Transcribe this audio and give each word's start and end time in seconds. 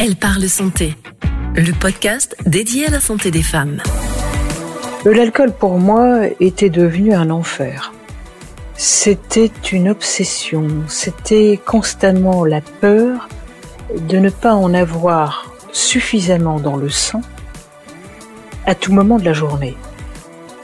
Elle 0.00 0.14
parle 0.14 0.48
santé, 0.48 0.94
le 1.56 1.72
podcast 1.72 2.36
dédié 2.46 2.86
à 2.86 2.90
la 2.90 3.00
santé 3.00 3.32
des 3.32 3.42
femmes. 3.42 3.82
L'alcool 5.04 5.50
pour 5.52 5.80
moi 5.80 6.20
était 6.38 6.70
devenu 6.70 7.14
un 7.14 7.30
enfer. 7.30 7.92
C'était 8.76 9.50
une 9.72 9.88
obsession, 9.88 10.68
c'était 10.86 11.58
constamment 11.66 12.44
la 12.44 12.60
peur 12.60 13.28
de 13.92 14.18
ne 14.18 14.30
pas 14.30 14.54
en 14.54 14.72
avoir 14.72 15.52
suffisamment 15.72 16.60
dans 16.60 16.76
le 16.76 16.90
sang 16.90 17.22
à 18.66 18.76
tout 18.76 18.92
moment 18.92 19.18
de 19.18 19.24
la 19.24 19.32
journée. 19.32 19.76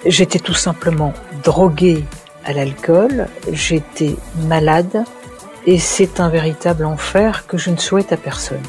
J'étais 0.07 0.39
tout 0.39 0.55
simplement 0.55 1.13
droguée 1.43 2.05
à 2.45 2.53
l'alcool, 2.53 3.27
j'étais 3.51 4.15
malade 4.47 5.03
et 5.67 5.81
c'est 5.81 6.21
un 6.21 6.29
véritable 6.29 6.85
enfer 6.85 7.49
que 7.49 7.59
je 7.59 7.71
ne 7.71 7.79
souhaite 7.79 8.13
à 8.13 8.17
personne. 8.17 8.63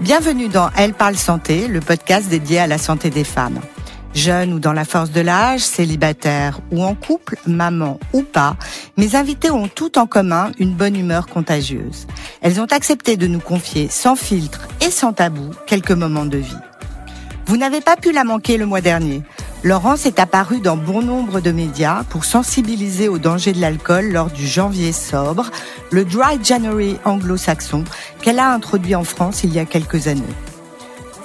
Bienvenue 0.00 0.48
dans 0.48 0.70
Elle 0.78 0.94
parle 0.94 1.14
santé, 1.14 1.68
le 1.68 1.80
podcast 1.80 2.26
dédié 2.30 2.58
à 2.58 2.66
la 2.66 2.78
santé 2.78 3.10
des 3.10 3.22
femmes. 3.22 3.60
Jeunes 4.14 4.54
ou 4.54 4.58
dans 4.58 4.72
la 4.72 4.86
force 4.86 5.10
de 5.10 5.20
l'âge, 5.20 5.60
célibataires 5.60 6.58
ou 6.72 6.82
en 6.82 6.94
couple, 6.94 7.36
maman 7.46 8.00
ou 8.14 8.22
pas, 8.22 8.56
mes 8.96 9.14
invités 9.14 9.50
ont 9.50 9.68
tout 9.68 9.98
en 9.98 10.06
commun 10.06 10.52
une 10.58 10.74
bonne 10.74 10.96
humeur 10.96 11.26
contagieuse. 11.26 12.06
Elles 12.40 12.62
ont 12.62 12.72
accepté 12.72 13.18
de 13.18 13.26
nous 13.26 13.40
confier 13.40 13.88
sans 13.90 14.16
filtre 14.16 14.68
et 14.80 14.90
sans 14.90 15.12
tabou 15.12 15.50
quelques 15.66 15.92
moments 15.92 16.24
de 16.24 16.38
vie. 16.38 16.56
Vous 17.44 17.58
n'avez 17.58 17.82
pas 17.82 17.96
pu 17.96 18.10
la 18.12 18.24
manquer 18.24 18.56
le 18.56 18.64
mois 18.64 18.80
dernier. 18.80 19.22
Laurence 19.62 20.06
est 20.06 20.18
apparue 20.18 20.60
dans 20.60 20.78
bon 20.78 21.02
nombre 21.02 21.40
de 21.40 21.50
médias 21.50 22.04
pour 22.04 22.24
sensibiliser 22.24 23.08
au 23.08 23.18
danger 23.18 23.52
de 23.52 23.60
l'alcool 23.60 24.10
lors 24.10 24.30
du 24.30 24.46
janvier 24.46 24.92
sobre, 24.92 25.50
le 25.90 26.06
Dry 26.06 26.42
January 26.42 26.96
anglo-saxon 27.04 27.84
qu'elle 28.30 28.38
a 28.38 28.52
introduit 28.52 28.94
en 28.94 29.02
France 29.02 29.42
il 29.42 29.52
y 29.52 29.58
a 29.58 29.64
quelques 29.64 30.06
années. 30.06 30.22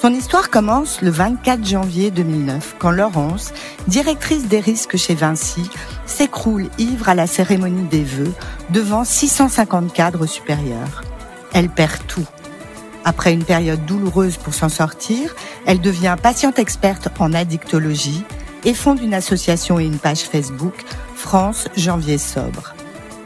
Son 0.02 0.12
histoire 0.12 0.50
commence 0.50 1.04
le 1.04 1.12
24 1.12 1.64
janvier 1.64 2.10
2009, 2.10 2.78
quand 2.80 2.90
Laurence, 2.90 3.54
directrice 3.88 4.48
des 4.48 4.60
risques 4.60 4.98
chez 4.98 5.14
Vinci, 5.14 5.70
s'écroule 6.08 6.68
ivre 6.80 7.08
à 7.08 7.14
la 7.14 7.28
cérémonie 7.28 7.88
des 7.90 8.04
vœux 8.04 8.34
devant 8.72 9.04
650 9.04 9.94
cadres 9.94 10.26
supérieurs. 10.26 11.04
Elle 11.54 11.70
perd 11.70 12.08
tout. 12.08 12.26
Après 13.04 13.34
une 13.34 13.44
période 13.44 13.86
douloureuse 13.86 14.38
pour 14.38 14.56
s'en 14.56 14.70
sortir, 14.70 15.36
elle 15.68 15.82
devient 15.82 16.16
patiente 16.20 16.58
experte 16.58 17.10
en 17.20 17.34
addictologie 17.34 18.24
et 18.64 18.74
fonde 18.74 19.00
une 19.00 19.14
association 19.14 19.80
et 19.80 19.86
une 19.86 20.00
page 20.00 20.22
Facebook, 20.22 20.84
France 21.16 21.68
Janvier 21.78 22.18
Sobre. 22.18 22.74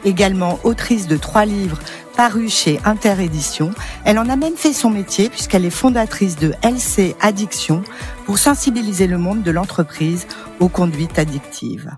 Également 0.04 0.58
autrice 0.64 1.06
de 1.06 1.16
trois 1.16 1.46
livres 1.46 1.78
parus 2.20 2.54
chez 2.54 2.78
Interédition, 2.84 3.70
elle 4.04 4.18
en 4.18 4.28
a 4.28 4.36
même 4.36 4.54
fait 4.54 4.74
son 4.74 4.90
métier 4.90 5.30
puisqu'elle 5.30 5.64
est 5.64 5.70
fondatrice 5.70 6.36
de 6.36 6.52
LC 6.62 7.16
Addiction 7.18 7.82
pour 8.26 8.36
sensibiliser 8.36 9.06
le 9.06 9.16
monde 9.16 9.42
de 9.42 9.50
l'entreprise 9.50 10.26
aux 10.58 10.68
conduites 10.68 11.18
addictives. 11.18 11.90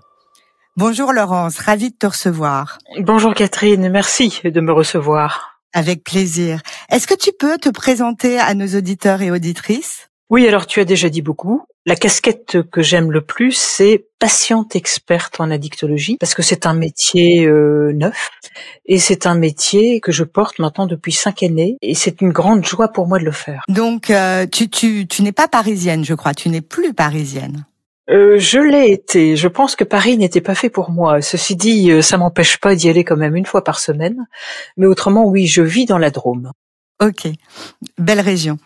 Bonjour 0.77 1.11
Laurence, 1.11 1.59
ravie 1.59 1.89
de 1.89 1.97
te 1.97 2.05
recevoir. 2.05 2.77
Bonjour 2.99 3.33
Catherine, 3.33 3.89
merci 3.89 4.39
de 4.45 4.61
me 4.61 4.71
recevoir. 4.71 5.59
Avec 5.73 6.05
plaisir. 6.05 6.61
Est-ce 6.89 7.05
que 7.05 7.15
tu 7.15 7.31
peux 7.37 7.57
te 7.57 7.67
présenter 7.67 8.39
à 8.39 8.53
nos 8.53 8.77
auditeurs 8.77 9.21
et 9.21 9.29
auditrices? 9.29 10.07
Oui, 10.29 10.47
alors 10.47 10.67
tu 10.67 10.79
as 10.79 10.85
déjà 10.85 11.09
dit 11.09 11.21
beaucoup. 11.21 11.63
La 11.85 11.97
casquette 11.97 12.61
que 12.71 12.81
j'aime 12.81 13.11
le 13.11 13.19
plus, 13.19 13.51
c'est 13.51 14.05
patiente 14.17 14.73
experte 14.75 15.41
en 15.41 15.51
addictologie, 15.51 16.15
parce 16.17 16.33
que 16.33 16.41
c'est 16.41 16.65
un 16.65 16.73
métier 16.73 17.45
euh, 17.45 17.91
neuf 17.93 18.29
et 18.85 18.99
c'est 18.99 19.27
un 19.27 19.35
métier 19.35 19.99
que 19.99 20.13
je 20.13 20.23
porte 20.23 20.59
maintenant 20.59 20.87
depuis 20.87 21.11
cinq 21.11 21.43
années 21.43 21.77
et 21.81 21.93
c'est 21.93 22.21
une 22.21 22.31
grande 22.31 22.65
joie 22.65 22.87
pour 22.87 23.07
moi 23.07 23.19
de 23.19 23.25
le 23.25 23.31
faire. 23.31 23.63
Donc, 23.67 24.09
euh, 24.09 24.45
tu, 24.45 24.69
tu, 24.69 25.07
tu 25.07 25.23
n'es 25.23 25.33
pas 25.33 25.49
parisienne, 25.49 26.05
je 26.05 26.13
crois. 26.13 26.33
Tu 26.33 26.47
n'es 26.47 26.61
plus 26.61 26.93
parisienne. 26.93 27.65
Euh, 28.09 28.37
je 28.37 28.59
l'ai 28.59 28.91
été. 28.91 29.35
Je 29.35 29.47
pense 29.47 29.75
que 29.75 29.83
Paris 29.83 30.17
n'était 30.17 30.41
pas 30.41 30.55
fait 30.55 30.69
pour 30.69 30.89
moi. 30.89 31.21
Ceci 31.21 31.55
dit, 31.55 31.91
euh, 31.91 32.01
ça 32.01 32.17
m'empêche 32.17 32.57
pas 32.57 32.75
d'y 32.75 32.89
aller 32.89 33.03
quand 33.03 33.17
même 33.17 33.35
une 33.35 33.45
fois 33.45 33.63
par 33.63 33.79
semaine. 33.79 34.25
Mais 34.77 34.85
autrement, 34.85 35.25
oui, 35.25 35.47
je 35.47 35.61
vis 35.61 35.85
dans 35.85 35.97
la 35.97 36.11
Drôme. 36.11 36.51
Ok, 37.01 37.27
belle 37.97 38.19
région. 38.19 38.57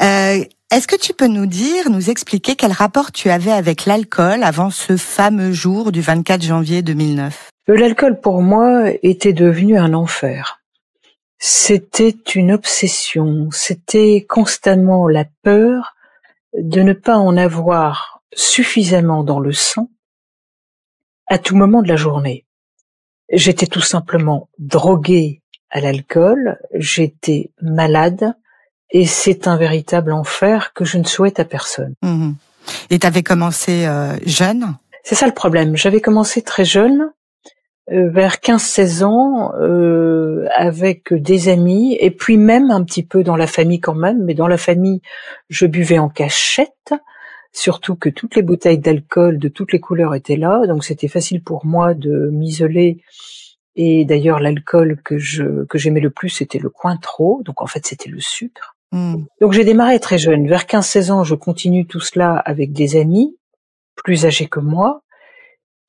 Euh, 0.00 0.44
Est-ce 0.70 0.88
que 0.88 0.96
tu 0.96 1.14
peux 1.14 1.28
nous 1.28 1.46
dire, 1.46 1.90
nous 1.90 2.10
expliquer 2.10 2.56
quel 2.56 2.72
rapport 2.72 3.12
tu 3.12 3.30
avais 3.30 3.52
avec 3.52 3.86
l'alcool 3.86 4.42
avant 4.42 4.70
ce 4.70 4.96
fameux 4.96 5.52
jour 5.52 5.92
du 5.92 6.00
24 6.00 6.42
janvier 6.42 6.82
2009 6.82 7.50
euh, 7.68 7.76
L'alcool 7.76 8.20
pour 8.20 8.42
moi 8.42 8.90
était 9.02 9.32
devenu 9.32 9.78
un 9.78 9.94
enfer. 9.94 10.60
C'était 11.38 12.16
une 12.34 12.52
obsession. 12.52 13.48
C'était 13.52 14.26
constamment 14.28 15.06
la 15.08 15.26
peur 15.42 15.94
de 16.56 16.80
ne 16.80 16.92
pas 16.92 17.16
en 17.16 17.36
avoir 17.36 18.22
suffisamment 18.34 19.22
dans 19.22 19.40
le 19.40 19.52
sang 19.52 19.90
à 21.26 21.38
tout 21.38 21.56
moment 21.56 21.82
de 21.82 21.88
la 21.88 21.96
journée. 21.96 22.46
J'étais 23.30 23.66
tout 23.66 23.80
simplement 23.80 24.48
droguée 24.58 25.40
à 25.70 25.80
l'alcool, 25.80 26.58
j'étais 26.74 27.50
malade, 27.60 28.34
et 28.94 29.06
c'est 29.06 29.48
un 29.48 29.56
véritable 29.56 30.12
enfer 30.12 30.72
que 30.72 30.84
je 30.84 30.98
ne 30.98 31.04
souhaite 31.04 31.40
à 31.40 31.44
personne. 31.44 31.94
Mmh. 32.02 32.32
Et 32.90 33.00
tu 33.00 33.06
avais 33.06 33.24
commencé 33.24 33.86
euh, 33.86 34.16
jeune? 34.24 34.76
C'est 35.02 35.16
ça 35.16 35.26
le 35.26 35.34
problème. 35.34 35.76
J'avais 35.76 36.00
commencé 36.00 36.42
très 36.42 36.64
jeune, 36.64 37.10
euh, 37.90 38.08
vers 38.08 38.36
15-16 38.36 39.02
ans, 39.02 39.52
euh, 39.60 40.46
avec 40.54 41.12
des 41.12 41.48
amis, 41.48 41.96
et 42.00 42.12
puis 42.12 42.36
même 42.36 42.70
un 42.70 42.84
petit 42.84 43.02
peu 43.02 43.24
dans 43.24 43.36
la 43.36 43.48
famille 43.48 43.80
quand 43.80 43.96
même, 43.96 44.24
mais 44.24 44.34
dans 44.34 44.46
la 44.46 44.56
famille, 44.56 45.02
je 45.50 45.66
buvais 45.66 45.98
en 45.98 46.08
cachette, 46.08 46.94
surtout 47.52 47.96
que 47.96 48.08
toutes 48.08 48.36
les 48.36 48.42
bouteilles 48.42 48.78
d'alcool 48.78 49.38
de 49.38 49.48
toutes 49.48 49.72
les 49.72 49.80
couleurs 49.80 50.14
étaient 50.14 50.36
là, 50.36 50.66
donc 50.68 50.84
c'était 50.84 51.08
facile 51.08 51.42
pour 51.42 51.66
moi 51.66 51.94
de 51.94 52.30
m'isoler. 52.32 53.02
Et 53.76 54.04
d'ailleurs, 54.04 54.38
l'alcool 54.38 55.00
que 55.04 55.18
je 55.18 55.64
que 55.64 55.78
j'aimais 55.78 56.00
le 56.00 56.10
plus, 56.10 56.28
c'était 56.28 56.60
le 56.60 56.70
Cointreau, 56.70 57.42
donc 57.44 57.60
en 57.60 57.66
fait, 57.66 57.84
c'était 57.84 58.08
le 58.08 58.20
sucre. 58.20 58.73
Mmh. 58.92 59.24
Donc 59.40 59.52
j'ai 59.52 59.64
démarré 59.64 59.98
très 59.98 60.18
jeune, 60.18 60.46
vers 60.46 60.64
15-16 60.64 61.10
ans, 61.10 61.24
je 61.24 61.34
continue 61.34 61.86
tout 61.86 62.00
cela 62.00 62.36
avec 62.36 62.72
des 62.72 62.96
amis 62.96 63.36
plus 63.96 64.26
âgés 64.26 64.46
que 64.46 64.60
moi. 64.60 65.02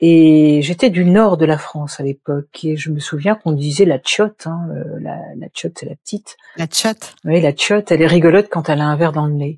Et 0.01 0.61
j'étais 0.61 0.89
du 0.89 1.05
nord 1.05 1.37
de 1.37 1.45
la 1.45 1.57
France 1.57 2.01
à 2.01 2.03
l'époque, 2.03 2.63
et 2.63 2.75
je 2.75 2.91
me 2.91 2.99
souviens 2.99 3.35
qu'on 3.35 3.53
disait 3.53 3.85
la 3.85 3.97
tchotte, 3.97 4.45
hein, 4.45 4.67
euh, 4.71 4.99
la, 4.99 5.17
la 5.37 5.47
tchotte 5.47 5.77
c'est 5.79 5.85
la 5.85 5.95
petite. 5.95 6.35
La 6.57 6.67
tchotte 6.67 7.15
Oui, 7.23 7.39
la 7.39 7.53
tchotte, 7.53 7.91
elle 7.91 8.01
est 8.01 8.07
rigolote 8.07 8.49
quand 8.49 8.67
elle 8.67 8.81
a 8.81 8.85
un 8.85 8.97
verre 8.97 9.13
dans 9.13 9.25
le 9.25 9.33
nez. 9.33 9.57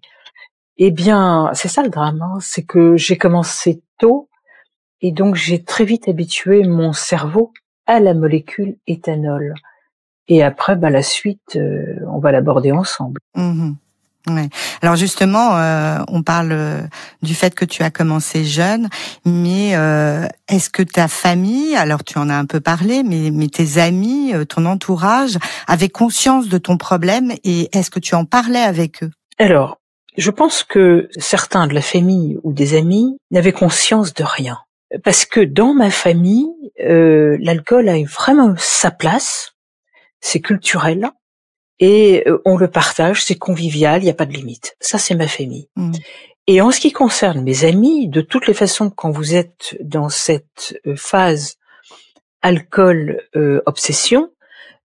Eh 0.78 0.92
bien, 0.92 1.50
c'est 1.54 1.70
ça 1.70 1.82
le 1.82 1.90
drame, 1.90 2.22
hein, 2.22 2.38
c'est 2.40 2.64
que 2.64 2.98
j'ai 2.98 3.18
commencé 3.18 3.82
tôt 3.98 4.30
et 5.02 5.12
donc 5.12 5.36
j'ai 5.36 5.64
très 5.64 5.86
vite 5.86 6.08
habitué 6.08 6.64
mon 6.64 6.94
cerveau 6.94 7.52
à 7.88 8.00
la 8.00 8.14
molécule 8.14 8.78
éthanol. 8.86 9.56
Et 10.28 10.44
après, 10.44 10.76
bah, 10.76 10.90
la 10.90 11.04
suite, 11.04 11.56
euh, 11.56 12.00
on 12.08 12.20
va 12.20 12.32
l'aborder 12.32 12.72
ensemble. 12.72 13.20
Mmh 13.36 13.74
ouais. 14.30 14.50
Alors 14.82 14.96
justement, 14.96 15.58
euh, 15.58 16.00
on 16.10 16.24
parle 16.24 16.52
euh, 16.52 16.82
du 17.22 17.34
fait 17.34 17.56
que 17.56 17.66
tu 17.66 17.84
as 17.84 17.90
commencé 17.90 18.44
jeune, 18.44 18.90
mais 19.26 19.76
euh, 19.76 20.28
est-ce 20.50 20.70
que 20.70 20.84
ta 20.84 21.08
famille, 21.08 21.76
alors 21.76 22.04
tu 22.04 22.18
en 22.18 22.30
as 22.30 22.36
un 22.36 22.46
peu 22.46 22.60
parlé, 22.60 23.04
mais, 23.04 23.32
mais 23.32 23.48
tes 23.48 23.80
amis, 23.80 24.34
ton 24.50 24.66
entourage, 24.66 25.38
avaient 25.68 25.90
conscience 25.90 26.50
de 26.50 26.58
ton 26.58 26.78
problème 26.78 27.32
et 27.44 27.70
est-ce 27.76 27.90
que 27.90 28.00
tu 28.00 28.16
en 28.16 28.26
parlais 28.26 28.62
avec 28.62 29.04
eux? 29.04 29.12
Alors, 29.40 29.78
je 30.18 30.32
pense 30.32 30.64
que 30.64 31.10
certains 31.18 31.68
de 31.68 31.74
la 31.74 31.82
famille 31.82 32.38
ou 32.44 32.52
des 32.52 32.76
amis 32.76 33.18
n'avaient 33.32 33.52
conscience 33.52 34.14
de 34.14 34.24
rien. 34.24 34.58
Parce 35.04 35.26
que 35.26 35.42
dans 35.42 35.74
ma 35.74 35.92
famille, 35.92 36.48
euh, 36.84 37.38
l'alcool 37.40 37.90
a 37.90 37.98
vraiment 38.04 38.54
sa 38.58 38.90
place, 38.90 39.52
c'est 40.22 40.42
culturel, 40.42 41.12
et 41.80 42.24
euh, 42.28 42.42
on 42.46 42.58
le 42.58 42.70
partage, 42.70 43.24
c'est 43.24 43.36
convivial, 43.36 44.02
il 44.02 44.06
n'y 44.06 44.12
a 44.12 44.16
pas 44.16 44.26
de 44.26 44.34
limite. 44.34 44.76
Ça, 44.80 44.98
c'est 44.98 45.16
ma 45.16 45.28
famille. 45.28 45.70
Mmh. 45.76 45.92
Et 46.48 46.62
en 46.62 46.72
ce 46.72 46.80
qui 46.80 46.92
concerne 46.92 47.42
mes 47.42 47.66
amis, 47.66 48.08
de 48.08 48.22
toutes 48.22 48.48
les 48.48 48.54
façons, 48.54 48.90
quand 48.90 49.12
vous 49.12 49.36
êtes 49.36 49.78
dans 49.82 50.10
cette 50.10 50.80
euh, 50.88 50.96
phase 50.96 51.58
alcool 52.42 53.22
euh, 53.36 53.62
obsession, 53.66 54.32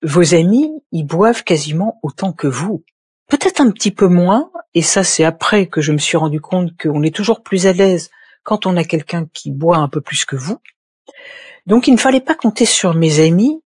vos 0.01 0.33
amis, 0.33 0.71
ils 0.91 1.03
boivent 1.03 1.43
quasiment 1.43 1.99
autant 2.01 2.31
que 2.31 2.47
vous. 2.47 2.83
Peut-être 3.27 3.61
un 3.61 3.69
petit 3.71 3.91
peu 3.91 4.07
moins, 4.07 4.49
et 4.73 4.81
ça 4.81 5.03
c'est 5.03 5.25
après 5.25 5.67
que 5.67 5.81
je 5.81 5.91
me 5.91 5.97
suis 5.97 6.17
rendu 6.17 6.39
compte 6.39 6.75
qu'on 6.81 7.03
est 7.03 7.13
toujours 7.13 7.43
plus 7.43 7.67
à 7.67 7.73
l'aise 7.73 8.09
quand 8.43 8.65
on 8.65 8.77
a 8.77 8.83
quelqu'un 8.83 9.27
qui 9.33 9.51
boit 9.51 9.77
un 9.77 9.89
peu 9.89 10.01
plus 10.01 10.25
que 10.25 10.37
vous. 10.37 10.57
Donc 11.65 11.87
il 11.87 11.91
ne 11.91 11.99
fallait 11.99 12.21
pas 12.21 12.33
compter 12.33 12.65
sur 12.65 12.93
mes 12.93 13.19
amis 13.19 13.61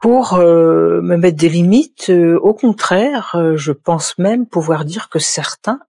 pour 0.00 0.34
euh, 0.34 1.00
me 1.02 1.16
mettre 1.16 1.36
des 1.36 1.48
limites. 1.48 2.10
Euh, 2.10 2.38
au 2.40 2.54
contraire, 2.54 3.32
euh, 3.34 3.56
je 3.56 3.72
pense 3.72 4.18
même 4.18 4.46
pouvoir 4.46 4.84
dire 4.84 5.08
que 5.08 5.18
certains 5.18 5.80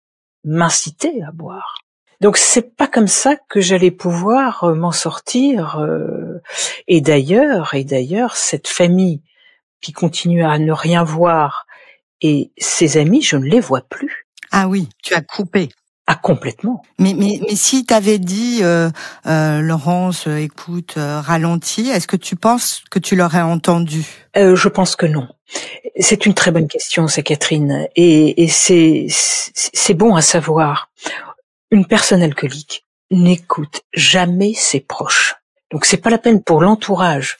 m'incitaient 0.44 1.22
à 1.28 1.32
boire. 1.32 1.76
Donc 2.20 2.38
c'est 2.38 2.76
pas 2.76 2.88
comme 2.88 3.08
ça 3.08 3.36
que 3.50 3.62
j'allais 3.62 3.92
pouvoir 3.92 4.76
m'en 4.76 4.92
sortir. 4.92 5.84
et 6.88 7.02
d'ailleurs, 7.02 7.74
et 7.74 7.84
d'ailleurs, 7.84 8.36
cette 8.36 8.68
famille 8.68 9.24
qui 9.82 9.92
continue 9.92 10.44
à 10.44 10.60
ne 10.60 10.72
rien 10.72 11.04
voir 11.04 11.66
et 12.22 12.52
ses 12.60 12.98
amis, 12.98 13.24
je 13.24 13.38
ne 13.38 13.46
les 13.46 13.60
vois 13.60 13.82
plus. 13.82 14.28
Ah 14.52 14.68
oui, 14.68 14.88
tu 15.02 15.16
as 15.16 15.22
coupé. 15.22 15.70
Ah 16.14 16.20
complètement. 16.22 16.82
Mais 17.00 17.14
mais 17.14 17.40
mais 17.48 17.56
si 17.56 17.86
t'avais 17.86 18.20
dit 18.20 18.60
euh, 18.64 18.90
euh, 19.28 19.62
Laurence, 19.62 20.28
euh, 20.28 20.36
écoute, 20.36 20.96
euh, 20.98 21.22
ralentis, 21.22 21.88
est-ce 21.90 22.06
que 22.06 22.18
tu 22.18 22.36
penses 22.36 22.84
que 22.92 23.00
tu 23.00 23.16
l'aurais 23.16 23.40
entendu? 23.40 24.04
Euh, 24.36 24.58
Je 24.58 24.68
pense 24.68 24.98
que 24.98 25.06
non. 25.06 25.30
C'est 25.98 26.26
une 26.26 26.34
très 26.34 26.52
bonne 26.52 26.68
question, 26.68 27.08
c'est 27.08 27.24
Catherine, 27.24 27.88
et, 27.96 28.44
et 28.44 28.50
c'est 28.50 29.06
c'est 29.10 29.94
bon 29.94 30.14
à 30.16 30.22
savoir. 30.22 30.90
Une 31.72 31.86
personne 31.86 32.22
alcoolique 32.22 32.86
n'écoute 33.10 33.80
jamais 33.94 34.54
ses 34.54 34.82
proches. 34.82 35.36
Donc 35.72 35.86
c'est 35.86 35.96
pas 35.96 36.10
la 36.10 36.18
peine 36.18 36.44
pour 36.44 36.62
l'entourage 36.62 37.38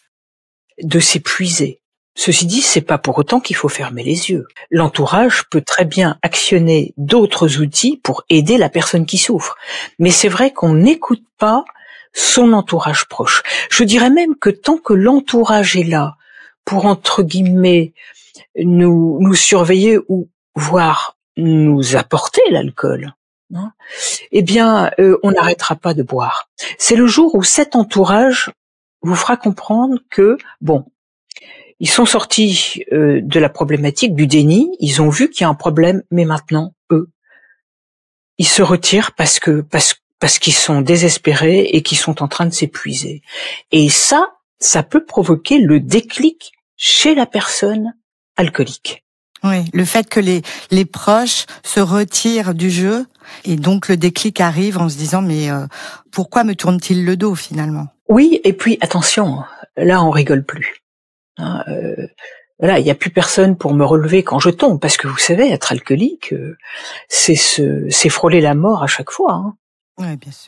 de 0.82 1.02
s'épuiser 1.02 1.81
Ceci 2.14 2.46
dit, 2.46 2.62
c'est 2.62 2.82
pas 2.82 2.98
pour 2.98 3.18
autant 3.18 3.40
qu'il 3.40 3.56
faut 3.56 3.70
fermer 3.70 4.04
les 4.04 4.30
yeux. 4.30 4.46
L'entourage 4.70 5.44
peut 5.50 5.62
très 5.62 5.86
bien 5.86 6.18
actionner 6.22 6.94
d'autres 6.98 7.60
outils 7.62 7.98
pour 8.04 8.24
aider 8.30 8.58
la 8.58 8.70
personne 8.70 9.06
qui 9.06 9.18
souffre. 9.18 9.56
Mais 9.98 10.12
c'est 10.12 10.28
vrai 10.28 10.52
qu'on 10.52 10.74
n'écoute 10.74 11.24
pas 11.38 11.64
son 12.14 12.52
entourage 12.52 13.06
proche. 13.06 13.44
Je 13.70 13.84
dirais 13.84 14.10
même 14.10 14.36
que 14.36 14.50
tant 14.50 14.78
que 14.78 14.94
l'entourage 14.94 15.78
est 15.78 15.84
là 15.84 16.18
pour, 16.66 16.86
entre 16.86 17.24
guillemets, 17.24 17.94
nous, 18.58 19.18
nous 19.22 19.36
surveiller 19.36 19.98
ou 20.10 20.30
voire 20.56 21.16
nous 21.38 21.96
apporter 21.96 22.42
l'alcool, 22.50 23.14
hein, 23.56 23.72
eh 24.32 24.42
bien, 24.42 24.92
euh, 25.00 25.18
on 25.24 25.32
n'arrêtera 25.32 25.76
pas 25.76 25.94
de 25.94 26.04
boire. 26.04 26.50
C'est 26.78 26.98
le 26.98 27.08
jour 27.08 27.36
où 27.36 27.44
cet 27.44 27.76
entourage 27.76 28.52
vous 29.02 29.16
fera 29.16 29.38
comprendre 29.38 29.98
que, 30.10 30.38
bon, 30.60 30.86
ils 31.82 31.90
sont 31.90 32.06
sortis 32.06 32.84
euh, 32.94 33.22
de 33.24 33.40
la 33.40 33.50
problématique 33.50 34.14
du 34.14 34.28
déni, 34.28 34.70
ils 34.80 35.02
ont 35.02 35.10
vu 35.10 35.32
qu'il 35.32 35.44
y 35.44 35.46
a 35.46 35.50
un 35.50 35.56
problème, 35.56 36.04
mais 36.12 36.26
maintenant, 36.26 36.76
eux, 36.92 37.10
ils 38.38 38.48
se 38.48 38.62
retirent 38.62 39.14
parce 39.14 39.40
que 39.40 39.62
parce, 39.62 39.96
parce 40.20 40.38
qu'ils 40.38 40.54
sont 40.54 40.82
désespérés 40.82 41.62
et 41.62 41.82
qu'ils 41.82 41.98
sont 41.98 42.22
en 42.22 42.28
train 42.28 42.46
de 42.46 42.54
s'épuiser. 42.54 43.24
Et 43.72 43.90
ça, 43.90 44.28
ça 44.60 44.84
peut 44.84 45.04
provoquer 45.04 45.58
le 45.58 45.80
déclic 45.80 46.52
chez 46.78 47.16
la 47.16 47.26
personne 47.26 47.96
alcoolique. 48.38 49.04
Oui, 49.44 49.66
le 49.74 49.84
fait 49.84 50.08
que 50.08 50.20
les, 50.20 50.44
les 50.70 50.86
proches 50.86 51.48
se 51.64 51.80
retirent 51.80 52.54
du 52.54 52.70
jeu 52.70 53.08
et 53.44 53.56
donc 53.56 53.88
le 53.88 53.98
déclic 53.98 54.40
arrive 54.40 54.78
en 54.78 54.88
se 54.88 54.98
disant 54.98 55.24
mais 55.24 55.50
euh, 55.50 55.66
pourquoi 56.12 56.44
me 56.44 56.54
tourne-t-il 56.54 57.06
le 57.06 57.18
dos 57.18 57.34
finalement? 57.34 57.88
Oui, 58.08 58.40
et 58.44 58.54
puis 58.54 58.78
attention, 58.82 59.40
là 59.78 60.04
on 60.04 60.12
rigole 60.12 60.46
plus. 60.46 60.81
Hein, 61.38 61.64
euh, 61.68 62.08
voilà, 62.60 62.80
il 62.80 62.84
n'y 62.84 62.92
a 62.92 62.96
plus 62.96 63.10
personne 63.10 63.58
pour 63.58 63.74
me 63.74 63.84
relever 63.84 64.24
quand 64.24 64.40
je 64.40 64.50
tombe, 64.50 64.80
parce 64.80 64.98
que 64.98 65.08
vous 65.08 65.18
savez, 65.18 65.50
être 65.50 65.72
alcoolique, 65.72 66.34
euh, 66.34 66.58
c'est 67.10 67.36
se, 67.36 67.90
c'est 67.90 68.10
frôler 68.10 68.40
la 68.40 68.54
mort 68.54 68.84
à 68.84 68.88
chaque 68.88 69.10
fois. 69.12 69.34
Hein. 69.34 69.56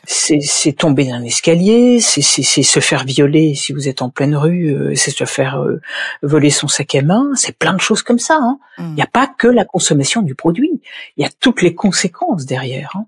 C'est 0.06 0.72
tomber 0.72 1.06
d'un 1.06 1.22
escalier, 1.22 2.00
c'est 2.00 2.22
se 2.22 2.80
faire 2.80 3.04
violer 3.04 3.54
si 3.54 3.72
vous 3.72 3.88
êtes 3.88 4.02
en 4.02 4.10
pleine 4.10 4.36
rue, 4.36 4.68
euh, 4.68 4.94
c'est 4.94 5.10
se 5.10 5.24
faire 5.24 5.60
euh, 5.60 5.80
voler 6.22 6.50
son 6.50 6.68
sac 6.68 6.94
à 6.94 7.02
main, 7.02 7.30
c'est 7.34 7.56
plein 7.56 7.74
de 7.74 7.80
choses 7.80 8.02
comme 8.02 8.18
ça. 8.18 8.38
Hein. 8.40 8.58
Il 8.78 8.94
n'y 8.94 9.02
a 9.02 9.06
mm. 9.06 9.10
pas 9.12 9.26
que 9.26 9.46
la 9.46 9.64
consommation 9.64 10.22
du 10.22 10.34
produit, 10.34 10.80
il 11.16 11.22
y 11.22 11.26
a 11.26 11.30
toutes 11.40 11.62
les 11.62 11.74
conséquences 11.74 12.46
derrière. 12.46 12.92
Hein. 12.94 13.06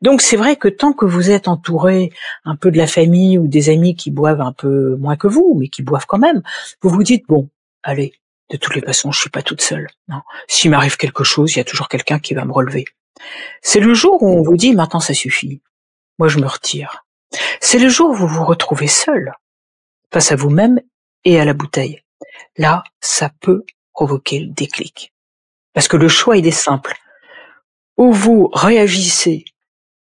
Donc 0.00 0.22
c'est 0.22 0.36
vrai 0.36 0.56
que 0.56 0.68
tant 0.68 0.92
que 0.92 1.04
vous 1.04 1.30
êtes 1.30 1.48
entouré 1.48 2.12
un 2.44 2.56
peu 2.56 2.70
de 2.70 2.78
la 2.78 2.86
famille 2.86 3.38
ou 3.38 3.46
des 3.46 3.70
amis 3.70 3.94
qui 3.94 4.10
boivent 4.10 4.40
un 4.40 4.52
peu 4.52 4.96
moins 4.96 5.16
que 5.16 5.28
vous, 5.28 5.56
mais 5.58 5.68
qui 5.68 5.82
boivent 5.82 6.06
quand 6.06 6.18
même, 6.18 6.42
vous 6.80 6.90
vous 6.90 7.02
dites 7.02 7.24
bon, 7.28 7.48
allez, 7.82 8.12
de 8.50 8.56
toutes 8.56 8.74
les 8.74 8.82
façons, 8.82 9.12
je 9.12 9.20
suis 9.20 9.30
pas 9.30 9.42
toute 9.42 9.62
seule. 9.62 9.88
S'il 10.48 10.70
m'arrive 10.70 10.96
quelque 10.96 11.24
chose, 11.24 11.54
il 11.54 11.58
y 11.58 11.60
a 11.60 11.64
toujours 11.64 11.88
quelqu'un 11.88 12.18
qui 12.18 12.34
va 12.34 12.44
me 12.44 12.52
relever. 12.52 12.84
C'est 13.60 13.80
le 13.80 13.94
jour 13.94 14.22
où 14.22 14.28
on 14.28 14.42
vous 14.42 14.56
dit 14.56 14.74
maintenant 14.74 15.00
ça 15.00 15.14
suffit 15.14 15.60
moi 16.22 16.28
je 16.28 16.38
me 16.38 16.46
retire. 16.46 17.04
C'est 17.60 17.80
le 17.80 17.88
jour 17.88 18.10
où 18.10 18.14
vous 18.14 18.28
vous 18.28 18.44
retrouvez 18.44 18.86
seul, 18.86 19.32
face 20.12 20.30
à 20.30 20.36
vous-même 20.36 20.80
et 21.24 21.40
à 21.40 21.44
la 21.44 21.52
bouteille. 21.52 22.00
Là, 22.56 22.84
ça 23.00 23.28
peut 23.40 23.64
provoquer 23.92 24.38
le 24.38 24.46
déclic. 24.46 25.12
Parce 25.72 25.88
que 25.88 25.96
le 25.96 26.06
choix, 26.06 26.36
il 26.36 26.46
est 26.46 26.52
simple. 26.52 26.94
Ou 27.96 28.12
vous 28.12 28.48
réagissez 28.52 29.46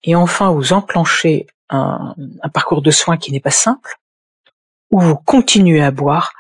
et 0.04 0.14
enfin 0.14 0.52
vous 0.52 0.72
enclenchez 0.72 1.48
un, 1.72 2.14
parcours 2.54 2.84
de 2.84 2.92
soins 2.92 3.18
qui 3.18 3.32
n'est 3.32 3.40
pas 3.40 3.50
simple, 3.50 3.96
ou 4.92 5.00
vous 5.00 5.16
continuez 5.16 5.82
à 5.82 5.90
boire 5.90 6.34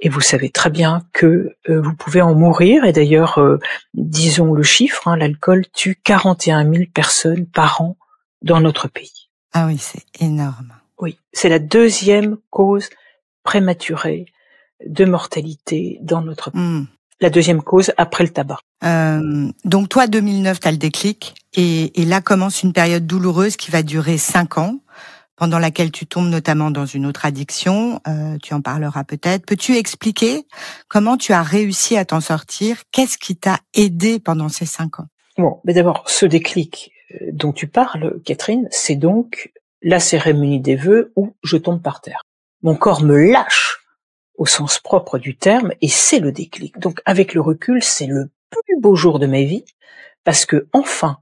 et 0.00 0.08
vous 0.08 0.22
savez 0.22 0.48
très 0.48 0.70
bien 0.70 1.02
que 1.12 1.58
euh, 1.68 1.82
vous 1.82 1.94
pouvez 1.94 2.22
en 2.22 2.34
mourir. 2.34 2.86
Et 2.86 2.92
d'ailleurs, 2.94 3.36
euh, 3.38 3.58
disons 3.92 4.54
le 4.54 4.62
chiffre, 4.62 5.08
hein, 5.08 5.18
l'alcool 5.18 5.66
tue 5.74 6.00
41 6.04 6.64
000 6.64 6.84
personnes 6.94 7.44
par 7.44 7.82
an 7.82 7.98
dans 8.42 8.60
notre 8.60 8.88
pays. 8.88 9.28
Ah 9.52 9.66
oui, 9.66 9.78
c'est 9.78 10.04
énorme. 10.20 10.72
Oui, 11.00 11.18
c'est 11.32 11.48
la 11.48 11.58
deuxième 11.58 12.36
cause 12.50 12.88
prématurée 13.42 14.26
de 14.86 15.04
mortalité 15.04 15.98
dans 16.02 16.22
notre 16.22 16.50
pays. 16.50 16.60
Hmm. 16.60 16.86
La 17.20 17.28
deuxième 17.28 17.62
cause 17.62 17.92
après 17.98 18.24
le 18.24 18.30
tabac. 18.30 18.60
Euh, 18.82 19.50
donc 19.64 19.90
toi, 19.90 20.06
2009, 20.06 20.60
tu 20.60 20.68
as 20.68 20.70
le 20.70 20.78
déclic 20.78 21.34
et, 21.52 22.00
et, 22.00 22.06
là 22.06 22.22
commence 22.22 22.62
une 22.62 22.72
période 22.72 23.06
douloureuse 23.06 23.56
qui 23.56 23.70
va 23.70 23.82
durer 23.82 24.16
cinq 24.16 24.56
ans, 24.56 24.78
pendant 25.40 25.58
laquelle 25.58 25.90
tu 25.90 26.06
tombes 26.06 26.28
notamment 26.28 26.70
dans 26.70 26.84
une 26.84 27.06
autre 27.06 27.24
addiction. 27.24 27.98
Euh, 28.06 28.36
tu 28.42 28.52
en 28.52 28.60
parleras 28.60 29.04
peut-être. 29.04 29.46
Peux-tu 29.46 29.74
expliquer 29.76 30.46
comment 30.86 31.16
tu 31.16 31.32
as 31.32 31.42
réussi 31.42 31.96
à 31.96 32.04
t'en 32.04 32.20
sortir? 32.20 32.82
Qu'est-ce 32.92 33.16
qui 33.16 33.36
t'a 33.36 33.58
aidé 33.72 34.20
pendant 34.20 34.50
ces 34.50 34.66
cinq 34.66 35.00
ans? 35.00 35.06
Bon, 35.38 35.58
mais 35.64 35.72
d'abord, 35.72 36.04
ce 36.06 36.26
déclic, 36.26 36.92
dont 37.32 37.52
tu 37.52 37.66
parles, 37.66 38.20
Catherine, 38.24 38.68
c'est 38.70 38.96
donc 38.96 39.52
la 39.82 40.00
cérémonie 40.00 40.60
des 40.60 40.76
vœux 40.76 41.12
où 41.16 41.34
je 41.42 41.56
tombe 41.56 41.82
par 41.82 42.00
terre. 42.00 42.22
Mon 42.62 42.76
corps 42.76 43.02
me 43.02 43.16
lâche 43.16 43.84
au 44.36 44.46
sens 44.46 44.78
propre 44.78 45.18
du 45.18 45.36
terme 45.36 45.72
et 45.80 45.88
c'est 45.88 46.18
le 46.18 46.32
déclic. 46.32 46.78
Donc 46.78 47.00
avec 47.04 47.34
le 47.34 47.40
recul, 47.40 47.82
c'est 47.82 48.06
le 48.06 48.30
plus 48.50 48.80
beau 48.80 48.94
jour 48.94 49.18
de 49.18 49.26
ma 49.26 49.42
vie 49.42 49.64
parce 50.24 50.44
que 50.46 50.68
enfin, 50.72 51.18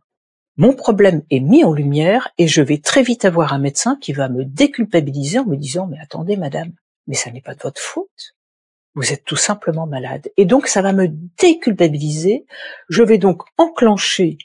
mon 0.57 0.73
problème 0.73 1.23
est 1.31 1.41
mis 1.41 1.65
en 1.65 1.73
lumière 1.73 2.31
et 2.39 2.49
je 2.49 2.63
vais 2.63 2.79
très 2.79 3.03
vite 3.03 3.25
avoir 3.25 3.53
un 3.53 3.59
médecin 3.59 3.97
qui 4.01 4.13
va 4.13 4.29
me 4.29 4.45
déculpabiliser 4.45 5.39
en 5.39 5.47
me 5.47 5.57
disant 5.57 5.87
mais 5.87 5.99
attendez 6.01 6.37
madame, 6.37 6.73
mais 7.07 7.15
ça 7.15 7.31
n'est 7.31 7.41
pas 7.41 7.55
de 7.55 7.63
votre 7.63 7.81
faute. 7.81 8.35
Vous 8.95 9.13
êtes 9.13 9.25
tout 9.25 9.37
simplement 9.37 9.87
malade. 9.87 10.31
Et 10.37 10.45
donc 10.45 10.67
ça 10.67 10.83
va 10.83 10.93
me 10.93 11.09
déculpabiliser. 11.39 12.47
Je 12.89 13.03
vais 13.05 13.19
donc 13.19 13.43
enclencher 13.57 14.39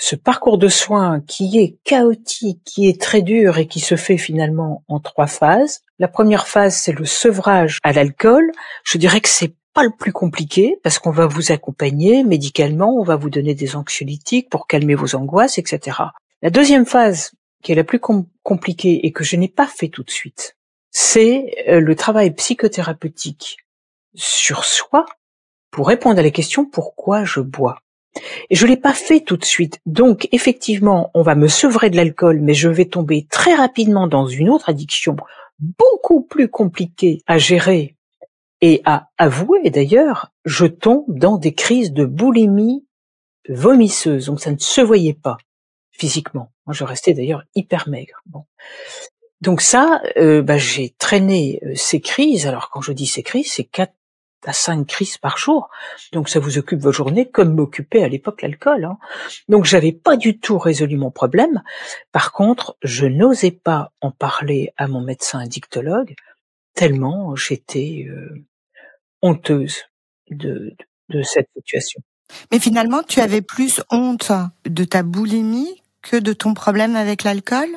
ce 0.00 0.16
parcours 0.16 0.56
de 0.56 0.68
soins 0.68 1.20
qui 1.20 1.58
est 1.58 1.76
chaotique, 1.84 2.62
qui 2.64 2.88
est 2.88 2.98
très 2.98 3.20
dur 3.20 3.58
et 3.58 3.66
qui 3.66 3.80
se 3.80 3.96
fait 3.96 4.16
finalement 4.16 4.82
en 4.88 4.98
trois 4.98 5.26
phases. 5.26 5.82
La 5.98 6.08
première 6.08 6.48
phase, 6.48 6.74
c'est 6.74 6.98
le 6.98 7.04
sevrage 7.04 7.78
à 7.82 7.92
l'alcool. 7.92 8.50
Je 8.82 8.96
dirais 8.96 9.20
que 9.20 9.28
c'est 9.28 9.52
pas 9.74 9.84
le 9.84 9.90
plus 9.90 10.12
compliqué 10.12 10.78
parce 10.82 10.98
qu'on 10.98 11.10
va 11.10 11.26
vous 11.26 11.52
accompagner 11.52 12.24
médicalement, 12.24 12.96
on 12.98 13.04
va 13.04 13.16
vous 13.16 13.28
donner 13.28 13.54
des 13.54 13.76
anxiolytiques 13.76 14.48
pour 14.48 14.66
calmer 14.66 14.94
vos 14.94 15.14
angoisses, 15.14 15.58
etc. 15.58 15.98
La 16.40 16.48
deuxième 16.48 16.86
phase, 16.86 17.32
qui 17.62 17.72
est 17.72 17.76
la 17.76 17.84
plus 17.84 18.00
compliquée 18.42 19.06
et 19.06 19.12
que 19.12 19.22
je 19.22 19.36
n'ai 19.36 19.48
pas 19.48 19.66
fait 19.66 19.88
tout 19.88 20.02
de 20.02 20.10
suite, 20.10 20.56
c'est 20.90 21.54
euh, 21.68 21.78
le 21.78 21.94
travail 21.94 22.30
psychothérapeutique 22.30 23.58
sur 24.14 24.64
soi 24.64 25.04
pour 25.70 25.88
répondre 25.88 26.18
à 26.18 26.22
la 26.22 26.30
question 26.30 26.64
pourquoi 26.64 27.24
je 27.24 27.40
bois? 27.40 27.82
Je 28.50 28.66
l'ai 28.66 28.76
pas 28.76 28.92
fait 28.92 29.20
tout 29.20 29.36
de 29.36 29.44
suite. 29.44 29.80
Donc, 29.86 30.28
effectivement, 30.32 31.10
on 31.14 31.22
va 31.22 31.34
me 31.34 31.48
sevrer 31.48 31.90
de 31.90 31.96
l'alcool, 31.96 32.40
mais 32.40 32.54
je 32.54 32.68
vais 32.68 32.86
tomber 32.86 33.26
très 33.30 33.54
rapidement 33.54 34.06
dans 34.06 34.26
une 34.26 34.50
autre 34.50 34.68
addiction 34.68 35.16
beaucoup 35.58 36.22
plus 36.22 36.48
compliquée 36.48 37.22
à 37.26 37.38
gérer 37.38 37.96
et 38.62 38.82
à 38.84 39.08
avouer 39.18 39.70
d'ailleurs, 39.70 40.32
je 40.44 40.66
tombe 40.66 41.04
dans 41.08 41.38
des 41.38 41.54
crises 41.54 41.92
de 41.92 42.04
boulimie 42.04 42.86
vomisseuse. 43.48 44.26
Donc, 44.26 44.40
ça 44.40 44.50
ne 44.50 44.58
se 44.58 44.80
voyait 44.80 45.14
pas 45.14 45.38
physiquement. 45.92 46.50
Moi, 46.66 46.74
je 46.74 46.84
restais 46.84 47.14
d'ailleurs 47.14 47.44
hyper 47.54 47.88
maigre. 47.88 48.22
Donc 49.40 49.62
ça, 49.62 50.02
euh, 50.18 50.42
bah, 50.42 50.58
j'ai 50.58 50.94
traîné 50.98 51.60
euh, 51.64 51.72
ces 51.74 52.00
crises. 52.00 52.46
Alors 52.46 52.70
quand 52.70 52.82
je 52.82 52.92
dis 52.92 53.06
ces 53.06 53.22
crises, 53.22 53.52
c'est 53.52 53.64
quatre 53.64 53.94
à 54.46 54.52
cinq 54.52 54.86
crises 54.86 55.18
par 55.18 55.38
jour. 55.38 55.68
Donc 56.12 56.28
ça 56.28 56.40
vous 56.40 56.58
occupe 56.58 56.80
vos 56.80 56.92
journées 56.92 57.28
comme 57.28 57.54
m'occupait 57.54 58.02
à 58.02 58.08
l'époque 58.08 58.42
l'alcool. 58.42 58.84
Hein. 58.84 58.98
Donc 59.48 59.64
j'avais 59.64 59.92
pas 59.92 60.16
du 60.16 60.38
tout 60.38 60.58
résolu 60.58 60.96
mon 60.96 61.10
problème. 61.10 61.62
Par 62.12 62.32
contre, 62.32 62.76
je 62.82 63.06
n'osais 63.06 63.50
pas 63.50 63.92
en 64.00 64.10
parler 64.10 64.72
à 64.76 64.88
mon 64.88 65.00
médecin 65.00 65.40
addictologue 65.40 66.14
tellement 66.74 67.34
j'étais 67.36 68.06
euh, 68.08 68.46
honteuse 69.22 69.84
de, 70.30 70.74
de 71.08 71.22
cette 71.22 71.48
situation. 71.54 72.00
Mais 72.52 72.58
finalement, 72.58 73.02
tu 73.02 73.20
avais 73.20 73.42
plus 73.42 73.82
honte 73.90 74.32
de 74.64 74.84
ta 74.84 75.02
boulimie 75.02 75.82
que 76.02 76.16
de 76.16 76.32
ton 76.32 76.54
problème 76.54 76.96
avec 76.96 77.24
l'alcool? 77.24 77.68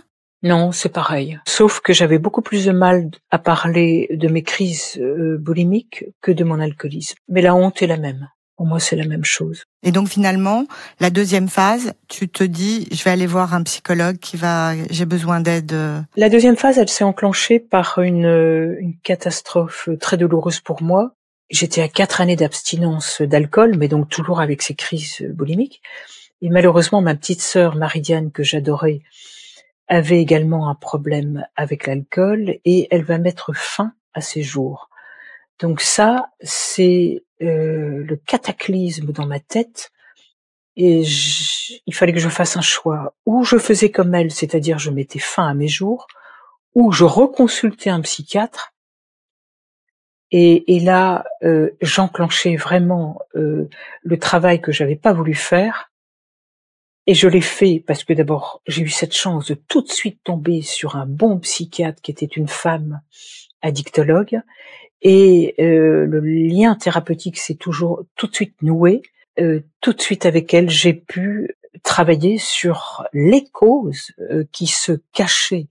Non, 0.43 0.73
c'est 0.73 0.89
pareil. 0.89 1.39
Sauf 1.47 1.79
que 1.79 1.93
j'avais 1.93 2.19
beaucoup 2.19 2.41
plus 2.41 2.65
de 2.65 2.73
mal 2.73 3.09
à 3.31 3.39
parler 3.39 4.09
de 4.11 4.27
mes 4.27 4.43
crises 4.43 4.99
euh, 4.99 5.37
boulimiques 5.39 6.05
que 6.21 6.31
de 6.31 6.43
mon 6.43 6.59
alcoolisme. 6.59 7.15
Mais 7.29 7.41
la 7.41 7.55
honte 7.55 7.81
est 7.81 7.87
la 7.87 7.97
même. 7.97 8.29
Pour 8.57 8.67
moi, 8.67 8.79
c'est 8.79 8.97
la 8.97 9.05
même 9.05 9.23
chose. 9.23 9.63
Et 9.81 9.91
donc 9.91 10.09
finalement, 10.09 10.65
la 10.99 11.09
deuxième 11.09 11.47
phase, 11.47 11.93
tu 12.09 12.29
te 12.29 12.43
dis, 12.43 12.87
je 12.91 13.03
vais 13.03 13.09
aller 13.09 13.25
voir 13.25 13.53
un 13.53 13.63
psychologue 13.63 14.17
qui 14.17 14.37
va, 14.37 14.73
j'ai 14.91 15.05
besoin 15.05 15.39
d'aide. 15.39 15.73
La 16.15 16.29
deuxième 16.29 16.57
phase, 16.57 16.77
elle 16.77 16.89
s'est 16.89 17.03
enclenchée 17.03 17.59
par 17.59 17.97
une, 17.99 18.77
une 18.79 18.95
catastrophe 19.01 19.89
très 19.99 20.17
douloureuse 20.17 20.59
pour 20.59 20.83
moi. 20.83 21.15
J'étais 21.49 21.81
à 21.81 21.87
quatre 21.87 22.21
années 22.21 22.35
d'abstinence 22.35 23.21
d'alcool, 23.21 23.75
mais 23.77 23.87
donc 23.87 24.09
toujours 24.09 24.39
avec 24.39 24.61
ces 24.61 24.75
crises 24.75 25.25
boulimiques. 25.33 25.81
Et 26.41 26.49
malheureusement, 26.49 27.01
ma 27.01 27.15
petite 27.15 27.41
sœur 27.41 27.75
Marie-Diane, 27.75 28.31
que 28.31 28.43
j'adorais, 28.43 29.01
avait 29.87 30.21
également 30.21 30.69
un 30.69 30.75
problème 30.75 31.45
avec 31.55 31.87
l'alcool 31.87 32.57
et 32.65 32.87
elle 32.91 33.03
va 33.03 33.17
mettre 33.17 33.53
fin 33.53 33.93
à 34.13 34.21
ses 34.21 34.41
jours. 34.41 34.89
Donc 35.59 35.81
ça, 35.81 36.29
c'est 36.41 37.23
euh, 37.41 38.03
le 38.03 38.15
cataclysme 38.15 39.11
dans 39.11 39.25
ma 39.25 39.39
tête. 39.39 39.91
Et 40.75 41.03
il 41.85 41.93
fallait 41.93 42.13
que 42.13 42.19
je 42.19 42.29
fasse 42.29 42.57
un 42.57 42.61
choix. 42.61 43.13
Ou 43.25 43.43
je 43.43 43.57
faisais 43.57 43.91
comme 43.91 44.15
elle, 44.15 44.31
c'est-à-dire 44.31 44.79
je 44.79 44.89
mettais 44.89 45.19
fin 45.19 45.47
à 45.47 45.53
mes 45.53 45.67
jours, 45.67 46.07
ou 46.73 46.91
je 46.91 47.03
reconsultais 47.03 47.89
un 47.89 48.01
psychiatre. 48.01 48.73
Et, 50.35 50.79
là, 50.79 51.25
euh, 51.43 51.69
j'enclenchais 51.79 52.55
vraiment 52.55 53.19
euh, 53.35 53.69
le 54.01 54.17
travail 54.17 54.61
que 54.61 54.71
j'avais 54.71 54.95
pas 54.95 55.13
voulu 55.13 55.35
faire. 55.35 55.91
Et 57.05 57.13
je 57.13 57.27
l'ai 57.27 57.41
fait 57.41 57.83
parce 57.85 58.03
que 58.03 58.13
d'abord, 58.13 58.61
j'ai 58.65 58.81
eu 58.81 58.89
cette 58.89 59.13
chance 59.13 59.47
de 59.47 59.55
tout 59.55 59.81
de 59.81 59.91
suite 59.91 60.19
tomber 60.23 60.61
sur 60.61 60.95
un 60.95 61.05
bon 61.05 61.39
psychiatre 61.39 62.01
qui 62.01 62.11
était 62.11 62.25
une 62.25 62.47
femme 62.47 63.01
addictologue 63.61 64.41
et 65.03 65.53
euh, 65.59 66.05
le 66.05 66.21
lien 66.21 66.75
thérapeutique 66.75 67.37
s'est 67.37 67.55
toujours 67.55 68.03
tout 68.15 68.27
de 68.27 68.35
suite 68.35 68.61
noué. 68.61 69.01
Euh, 69.39 69.61
tout 69.81 69.93
de 69.93 70.01
suite 70.01 70.25
avec 70.25 70.53
elle, 70.53 70.69
j'ai 70.69 70.93
pu 70.93 71.55
travailler 71.83 72.37
sur 72.37 73.05
les 73.11 73.43
causes 73.43 74.11
euh, 74.19 74.45
qui 74.51 74.67
se 74.67 74.93
cachaient 75.11 75.67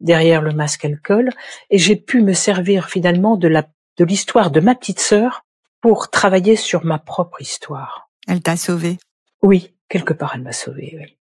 derrière 0.00 0.42
le 0.42 0.52
masque 0.52 0.84
alcool, 0.84 1.30
et 1.70 1.78
j'ai 1.78 1.96
pu 1.96 2.20
me 2.20 2.34
servir 2.34 2.88
finalement 2.88 3.36
de 3.36 3.48
la 3.48 3.66
de 3.96 4.04
l'histoire 4.04 4.50
de 4.50 4.60
ma 4.60 4.74
petite 4.74 5.00
sœur 5.00 5.46
pour 5.80 6.10
travailler 6.10 6.54
sur 6.54 6.84
ma 6.84 6.98
propre 6.98 7.40
histoire. 7.40 8.10
Elle 8.28 8.42
t'a 8.42 8.58
sauvé. 8.58 8.98
Oui, 9.42 9.72
quelque 9.88 10.12
part, 10.12 10.32
elle 10.34 10.42
m'a 10.42 10.52
sauvé. 10.52 10.96
Oui. 10.98 11.16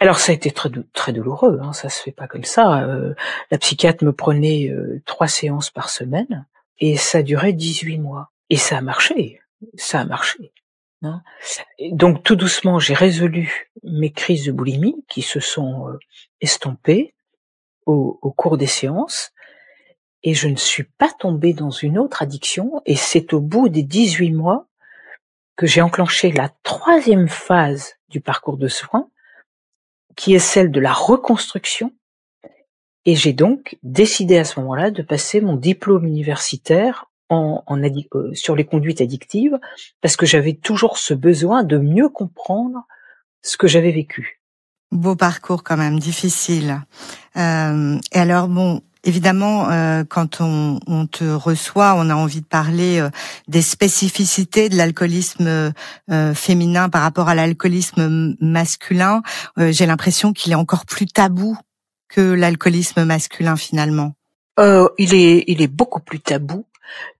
Alors 0.00 0.18
ça 0.18 0.32
a 0.32 0.34
été 0.34 0.50
très 0.50 0.70
très 0.94 1.12
douloureux, 1.12 1.60
hein, 1.62 1.74
ça 1.74 1.90
se 1.90 2.02
fait 2.02 2.12
pas 2.12 2.26
comme 2.26 2.44
ça. 2.44 2.84
Euh, 2.84 3.14
la 3.50 3.58
psychiatre 3.58 4.02
me 4.02 4.14
prenait 4.14 4.70
euh, 4.70 5.02
trois 5.04 5.28
séances 5.28 5.70
par 5.70 5.90
semaine 5.90 6.46
et 6.78 6.96
ça 6.96 7.22
durait 7.22 7.52
18 7.52 7.98
mois. 7.98 8.30
Et 8.48 8.56
ça 8.56 8.78
a 8.78 8.80
marché, 8.80 9.40
ça 9.74 10.00
a 10.00 10.04
marché. 10.06 10.52
Hein. 11.02 11.22
Donc 11.92 12.22
tout 12.22 12.34
doucement, 12.34 12.78
j'ai 12.78 12.94
résolu 12.94 13.70
mes 13.82 14.10
crises 14.10 14.46
de 14.46 14.52
boulimie 14.52 15.04
qui 15.06 15.20
se 15.20 15.38
sont 15.38 15.88
euh, 15.88 15.98
estompées 16.40 17.14
au, 17.84 18.18
au 18.22 18.30
cours 18.32 18.56
des 18.56 18.66
séances 18.66 19.32
et 20.22 20.32
je 20.32 20.48
ne 20.48 20.56
suis 20.56 20.84
pas 20.84 21.12
tombée 21.18 21.52
dans 21.52 21.70
une 21.70 21.98
autre 21.98 22.22
addiction 22.22 22.80
et 22.86 22.96
c'est 22.96 23.34
au 23.34 23.40
bout 23.40 23.68
des 23.68 23.82
18 23.82 24.32
mois 24.32 24.66
que 25.60 25.66
j'ai 25.66 25.82
enclenché 25.82 26.32
la 26.32 26.48
troisième 26.62 27.28
phase 27.28 27.96
du 28.08 28.22
parcours 28.22 28.56
de 28.56 28.66
soins 28.66 29.10
qui 30.16 30.32
est 30.32 30.38
celle 30.38 30.70
de 30.70 30.80
la 30.80 30.94
reconstruction. 30.94 31.92
Et 33.04 33.14
j'ai 33.14 33.34
donc 33.34 33.76
décidé 33.82 34.38
à 34.38 34.44
ce 34.44 34.58
moment-là 34.60 34.90
de 34.90 35.02
passer 35.02 35.42
mon 35.42 35.56
diplôme 35.56 36.06
universitaire 36.06 37.10
en, 37.28 37.62
en 37.66 37.78
euh, 37.82 38.32
sur 38.32 38.56
les 38.56 38.64
conduites 38.64 39.02
addictives 39.02 39.58
parce 40.00 40.16
que 40.16 40.24
j'avais 40.24 40.54
toujours 40.54 40.96
ce 40.96 41.12
besoin 41.12 41.62
de 41.62 41.76
mieux 41.76 42.08
comprendre 42.08 42.86
ce 43.42 43.58
que 43.58 43.68
j'avais 43.68 43.92
vécu. 43.92 44.40
Beau 44.90 45.14
parcours 45.14 45.62
quand 45.62 45.76
même, 45.76 45.98
difficile. 45.98 46.80
Euh, 47.36 47.98
et 48.12 48.18
alors 48.18 48.48
bon, 48.48 48.80
Évidemment, 49.02 49.70
euh, 49.70 50.04
quand 50.06 50.40
on, 50.40 50.78
on, 50.86 51.06
te 51.06 51.24
reçoit, 51.24 51.94
on 51.96 52.10
a 52.10 52.14
envie 52.14 52.42
de 52.42 52.46
parler 52.46 53.00
euh, 53.00 53.08
des 53.48 53.62
spécificités 53.62 54.68
de 54.68 54.76
l'alcoolisme 54.76 55.72
euh, 56.10 56.34
féminin 56.34 56.90
par 56.90 57.00
rapport 57.02 57.28
à 57.28 57.34
l'alcoolisme 57.34 58.36
masculin. 58.40 59.22
J'ai 59.56 59.86
l'impression 59.86 60.32
qu'il 60.32 60.52
est 60.52 60.56
encore 60.56 60.84
plus 60.84 61.06
tabou 61.06 61.56
que 62.08 62.20
l'alcoolisme 62.20 63.04
masculin 63.04 63.56
finalement. 63.56 64.14
il 64.58 65.14
est, 65.14 65.44
il 65.46 65.62
est 65.62 65.72
beaucoup 65.72 66.00
plus 66.00 66.20
tabou, 66.20 66.66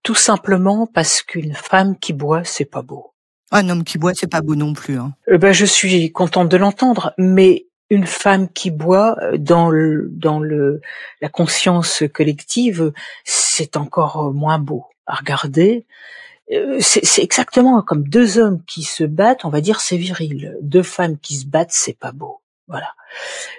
tout 0.03 0.15
simplement 0.15 0.87
parce 0.87 1.23
qu'une 1.23 1.55
femme 1.55 1.97
qui 1.99 2.13
boit, 2.13 2.45
c'est 2.45 2.67
pas 2.67 2.83
beau. 2.83 3.15
Un 3.53 3.69
homme 3.69 3.85
qui 3.85 3.99
boit, 3.99 4.13
c'est 4.15 4.31
pas 4.31 4.43
beau 4.43 4.55
non 4.55 4.75
plus. 4.75 4.99
Hein. 4.99 5.15
ben, 5.27 5.53
je 5.53 5.65
suis 5.65 6.13
contente 6.13 6.49
de 6.49 6.57
l'entendre, 6.57 7.15
mais 7.19 7.67
une 7.91 8.07
femme 8.07 8.49
qui 8.49 8.71
boit 8.71 9.17
euh, 9.21 9.37
dans 9.37 9.69
le, 9.69 10.09
dans 10.11 10.39
le 10.39 10.81
la 11.21 11.29
conscience 11.29 12.05
collective, 12.13 12.93
c'est 13.25 13.77
encore 13.77 14.29
euh, 14.29 14.33
moins 14.33 14.59
beau 14.59 14.87
à 15.07 15.17
regarder. 15.17 15.87
Euh, 16.53 16.79
c'est 16.81 17.23
exactement 17.23 17.83
comme 17.83 18.09
deux 18.09 18.39
hommes 18.39 18.65
qui 18.65 18.83
se 18.83 19.05
battent, 19.05 19.45
on 19.45 19.51
va 19.51 19.61
dire 19.61 19.81
c'est 19.81 19.97
viril. 19.97 20.57
Deux 20.63 20.83
femmes 20.83 21.19
qui 21.19 21.37
se 21.37 21.47
battent, 21.47 21.73
c'est 21.73 21.99
pas 21.99 22.13
beau. 22.13 22.41
Voilà. 22.67 22.95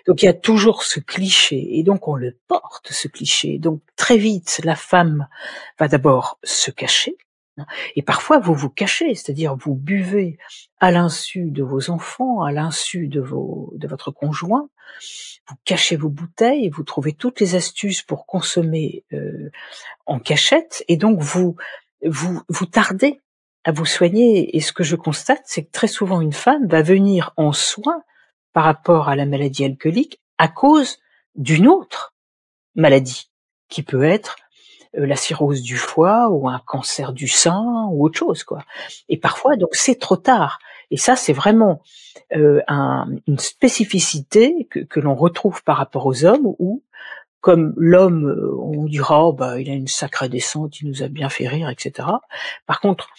Donc 0.08 0.24
il 0.24 0.26
y 0.26 0.30
a 0.30 0.34
toujours 0.34 0.84
ce 0.84 1.02
cliché 1.02 1.78
et 1.78 1.84
donc 1.84 2.08
on 2.08 2.16
le 2.16 2.38
porte 2.48 2.92
ce 2.92 3.10
cliché. 3.10 3.60
Donc 3.60 3.82
très 3.98 4.18
vite 4.18 4.62
la 4.64 4.78
femme 4.78 5.28
va 5.78 5.90
d'abord 5.90 6.40
se 6.44 6.72
cacher, 6.72 7.18
et 7.96 8.02
parfois, 8.02 8.40
vous 8.40 8.54
vous 8.54 8.70
cachez, 8.70 9.14
c'est-à-dire 9.16 9.56
vous 9.56 9.76
buvez 9.76 10.38
à 10.80 10.92
l'insu 10.92 11.52
de 11.52 11.64
vos 11.64 11.90
enfants, 11.90 12.44
à 12.44 12.52
l'insu 12.52 13.08
de, 13.08 13.20
votre 13.22 14.12
conjoint, 14.12 14.70
vous 15.48 15.56
cachez 15.66 15.96
vos 15.96 16.10
bouteilles, 16.10 16.70
vous 16.70 16.84
trouvez 16.84 17.14
toutes 17.14 17.40
les 17.40 17.56
astuces 17.56 18.02
pour 18.02 18.26
consommer 18.26 19.04
euh, 19.14 19.52
en 20.06 20.20
cachette, 20.20 20.84
et 20.88 20.98
donc 20.98 21.20
vous, 21.20 21.56
vous, 22.06 22.42
vous 22.48 22.66
tardez 22.66 23.20
à 23.64 23.72
vous 23.72 23.86
soigner. 23.86 24.56
Et 24.56 24.62
ce 24.62 24.74
que 24.74 24.84
je 24.84 24.96
constate, 24.96 25.44
c'est 25.46 25.66
que 25.66 25.72
très 25.72 25.88
souvent 25.88 26.22
une 26.22 26.34
femme 26.34 26.68
va 26.68 26.82
venir 26.82 27.34
en 27.38 27.52
soin 27.52 28.02
par 28.54 28.64
rapport 28.64 29.10
à 29.10 29.16
la 29.16 29.26
maladie 29.26 29.66
alcoolique 29.66 30.20
à 30.38 30.48
cause 30.48 31.00
d'une 31.36 31.68
autre 31.68 32.14
maladie, 32.76 33.30
qui 33.70 33.84
peut 33.84 34.04
être 34.04 34.36
la 34.94 35.16
cirrhose 35.16 35.62
du 35.62 35.78
foie 35.78 36.30
ou 36.30 36.50
un 36.50 36.62
cancer 36.66 37.14
du 37.14 37.28
sein 37.28 37.88
ou 37.92 38.06
autre 38.06 38.18
chose 38.18 38.44
quoi. 38.44 38.64
Et 39.10 39.18
parfois 39.18 39.56
donc 39.56 39.70
c'est 39.74 40.00
trop 40.00 40.18
tard. 40.18 40.60
Et 40.90 40.98
ça 40.98 41.16
c'est 41.16 41.34
vraiment 41.34 41.82
euh, 42.36 42.62
un, 42.68 43.08
une 43.28 43.40
spécificité 43.40 44.68
que, 44.70 44.80
que 44.80 45.00
l'on 45.00 45.16
retrouve 45.16 45.64
par 45.64 45.78
rapport 45.78 46.06
aux 46.06 46.26
hommes 46.26 46.54
où 46.60 46.84
comme 47.42 47.74
l'homme, 47.76 48.28
euh, 48.28 48.56
on 48.62 48.86
dira 48.86 49.28
oh, 49.28 49.34
bah 49.34 49.60
il 49.60 49.70
a 49.70 49.74
une 49.74 49.88
sacrée 49.88 50.30
descente, 50.30 50.80
il 50.80 50.88
nous 50.88 51.04
a 51.04 51.08
bien 51.08 51.28
fait 51.28 51.48
rire, 51.48 51.70
etc. 51.70 52.08
Par 52.68 52.80
contre, 52.80 53.10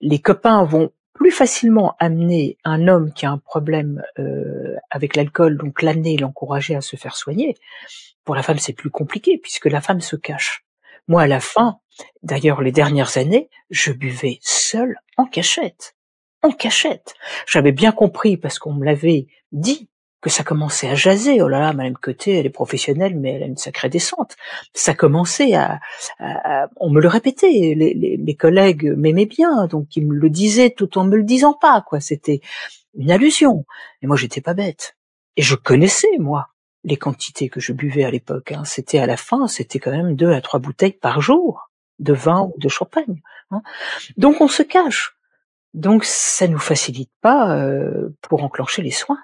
les 0.00 0.18
copains 0.18 0.64
vont 0.64 0.90
plus 1.14 1.30
facilement 1.30 1.96
amener 1.98 2.58
un 2.64 2.88
homme 2.88 3.12
qui 3.12 3.26
a 3.26 3.30
un 3.30 3.38
problème 3.38 4.02
euh, 4.18 4.74
avec 4.90 5.16
l'alcool, 5.16 5.56
donc 5.56 5.82
l'amener, 5.82 6.16
l'encourager 6.16 6.74
à 6.74 6.80
se 6.80 6.96
faire 6.96 7.16
soigner. 7.16 7.54
Pour 8.24 8.34
la 8.34 8.42
femme, 8.42 8.58
c'est 8.58 8.72
plus 8.72 8.90
compliqué 8.90 9.38
puisque 9.38 9.66
la 9.66 9.80
femme 9.80 10.00
se 10.00 10.16
cache. 10.16 10.64
Moi, 11.10 11.22
à 11.22 11.26
la 11.26 11.40
fin, 11.40 11.80
d'ailleurs 12.22 12.62
les 12.62 12.70
dernières 12.70 13.18
années, 13.18 13.50
je 13.68 13.90
buvais 13.90 14.38
seul 14.42 14.94
en 15.16 15.26
cachette. 15.26 15.96
En 16.40 16.52
cachette. 16.52 17.14
J'avais 17.48 17.72
bien 17.72 17.90
compris, 17.90 18.36
parce 18.36 18.60
qu'on 18.60 18.72
me 18.72 18.84
l'avait 18.84 19.26
dit, 19.50 19.88
que 20.20 20.30
ça 20.30 20.44
commençait 20.44 20.86
à 20.88 20.94
jaser. 20.94 21.42
Oh 21.42 21.48
là 21.48 21.58
là, 21.58 21.72
Madame 21.72 21.96
Côté, 21.96 22.38
elle 22.38 22.46
est 22.46 22.50
professionnelle, 22.50 23.18
mais 23.18 23.32
elle 23.32 23.42
a 23.42 23.46
une 23.46 23.56
sacrée 23.56 23.88
descente. 23.88 24.36
Ça 24.72 24.94
commençait 24.94 25.52
à, 25.54 25.80
on 26.76 26.90
me 26.90 27.00
le 27.00 27.08
répétait. 27.08 27.74
Les, 27.74 28.16
mes 28.16 28.36
collègues 28.36 28.94
m'aimaient 28.96 29.26
bien, 29.26 29.66
donc 29.66 29.96
ils 29.96 30.06
me 30.06 30.14
le 30.14 30.30
disaient 30.30 30.70
tout 30.70 30.96
en 30.96 31.02
me 31.02 31.16
le 31.16 31.24
disant 31.24 31.54
pas. 31.54 31.82
Quoi, 31.84 31.98
c'était 31.98 32.40
une 32.94 33.10
allusion. 33.10 33.64
Et 34.00 34.06
moi, 34.06 34.14
j'étais 34.14 34.40
pas 34.42 34.54
bête. 34.54 34.96
Et 35.36 35.42
je 35.42 35.56
connaissais 35.56 36.18
moi 36.20 36.50
les 36.84 36.96
quantités 36.96 37.48
que 37.48 37.60
je 37.60 37.72
buvais 37.72 38.04
à 38.04 38.10
l'époque. 38.10 38.52
Hein. 38.52 38.64
C'était 38.64 38.98
à 38.98 39.06
la 39.06 39.16
fin, 39.16 39.46
c'était 39.48 39.78
quand 39.78 39.90
même 39.90 40.16
deux 40.16 40.32
à 40.32 40.40
trois 40.40 40.60
bouteilles 40.60 40.92
par 40.92 41.20
jour 41.20 41.70
de 41.98 42.12
vin 42.12 42.50
ou 42.54 42.54
de 42.58 42.68
champagne. 42.68 43.20
Hein. 43.50 43.62
Donc 44.16 44.40
on 44.40 44.48
se 44.48 44.62
cache. 44.62 45.16
Donc 45.74 46.04
ça 46.04 46.48
nous 46.48 46.58
facilite 46.58 47.10
pas 47.20 47.54
euh, 47.56 48.08
pour 48.22 48.42
enclencher 48.42 48.82
les 48.82 48.90
soins. 48.90 49.18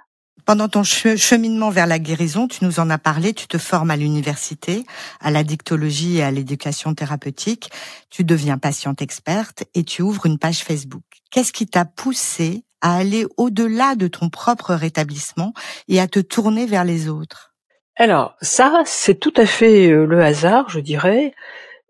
Pendant 0.44 0.68
ton 0.68 0.84
cheminement 0.84 1.70
vers 1.70 1.88
la 1.88 1.98
guérison, 1.98 2.46
tu 2.46 2.64
nous 2.64 2.78
en 2.78 2.88
as 2.88 2.98
parlé, 2.98 3.32
tu 3.34 3.48
te 3.48 3.58
formes 3.58 3.90
à 3.90 3.96
l'université, 3.96 4.84
à 5.18 5.32
la 5.32 5.42
dictologie 5.42 6.18
et 6.18 6.22
à 6.22 6.30
l'éducation 6.30 6.94
thérapeutique, 6.94 7.70
tu 8.10 8.22
deviens 8.22 8.56
patiente 8.56 9.02
experte 9.02 9.64
et 9.74 9.82
tu 9.82 10.02
ouvres 10.02 10.26
une 10.26 10.38
page 10.38 10.62
Facebook. 10.62 11.02
Qu'est-ce 11.32 11.52
qui 11.52 11.66
t'a 11.66 11.84
poussé 11.84 12.62
à 12.86 12.98
aller 12.98 13.26
au-delà 13.36 13.96
de 13.96 14.06
ton 14.06 14.28
propre 14.28 14.72
rétablissement 14.72 15.52
et 15.88 15.98
à 16.00 16.06
te 16.06 16.20
tourner 16.20 16.66
vers 16.66 16.84
les 16.84 17.08
autres 17.08 17.52
Alors 17.96 18.36
ça, 18.40 18.84
c'est 18.86 19.18
tout 19.18 19.34
à 19.36 19.44
fait 19.44 19.90
euh, 19.90 20.06
le 20.06 20.22
hasard, 20.22 20.70
je 20.70 20.78
dirais. 20.78 21.34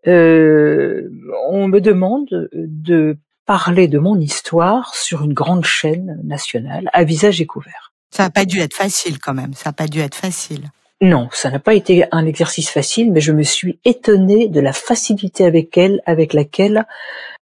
Euh, 0.07 1.11
on 1.51 1.69
me 1.69 1.81
demande 1.81 2.49
de 2.55 3.19
parler 3.45 3.89
de 3.89 3.99
mon 3.99 4.19
histoire 4.19 4.95
sur 4.95 5.23
une 5.23 5.35
grande 5.35 5.67
chaîne 5.67 6.19
nationale 6.25 6.89
à 6.95 7.05
visage 7.05 7.39
découvert. 7.41 7.93
Ça 8.11 8.23
n'a 8.23 8.31
pas 8.31 8.47
dû 8.47 8.61
être 8.61 8.75
facile 8.75 9.19
quand 9.19 9.35
même, 9.35 9.53
ça 9.53 9.69
n'a 9.69 9.75
pas 9.75 9.89
dû 9.89 10.01
être 10.01 10.15
facile. 10.15 10.71
Non, 11.03 11.29
ça 11.31 11.51
n'a 11.51 11.59
pas 11.59 11.75
été 11.75 12.07
un 12.11 12.25
exercice 12.25 12.71
facile, 12.71 13.13
mais 13.13 13.21
je 13.21 13.33
me 13.33 13.43
suis 13.43 13.79
étonnée 13.85 14.49
de 14.49 14.61
la 14.61 14.73
facilité 14.73 15.45
avec 15.45 15.77
elle, 15.77 16.01
avec 16.07 16.33
laquelle 16.33 16.87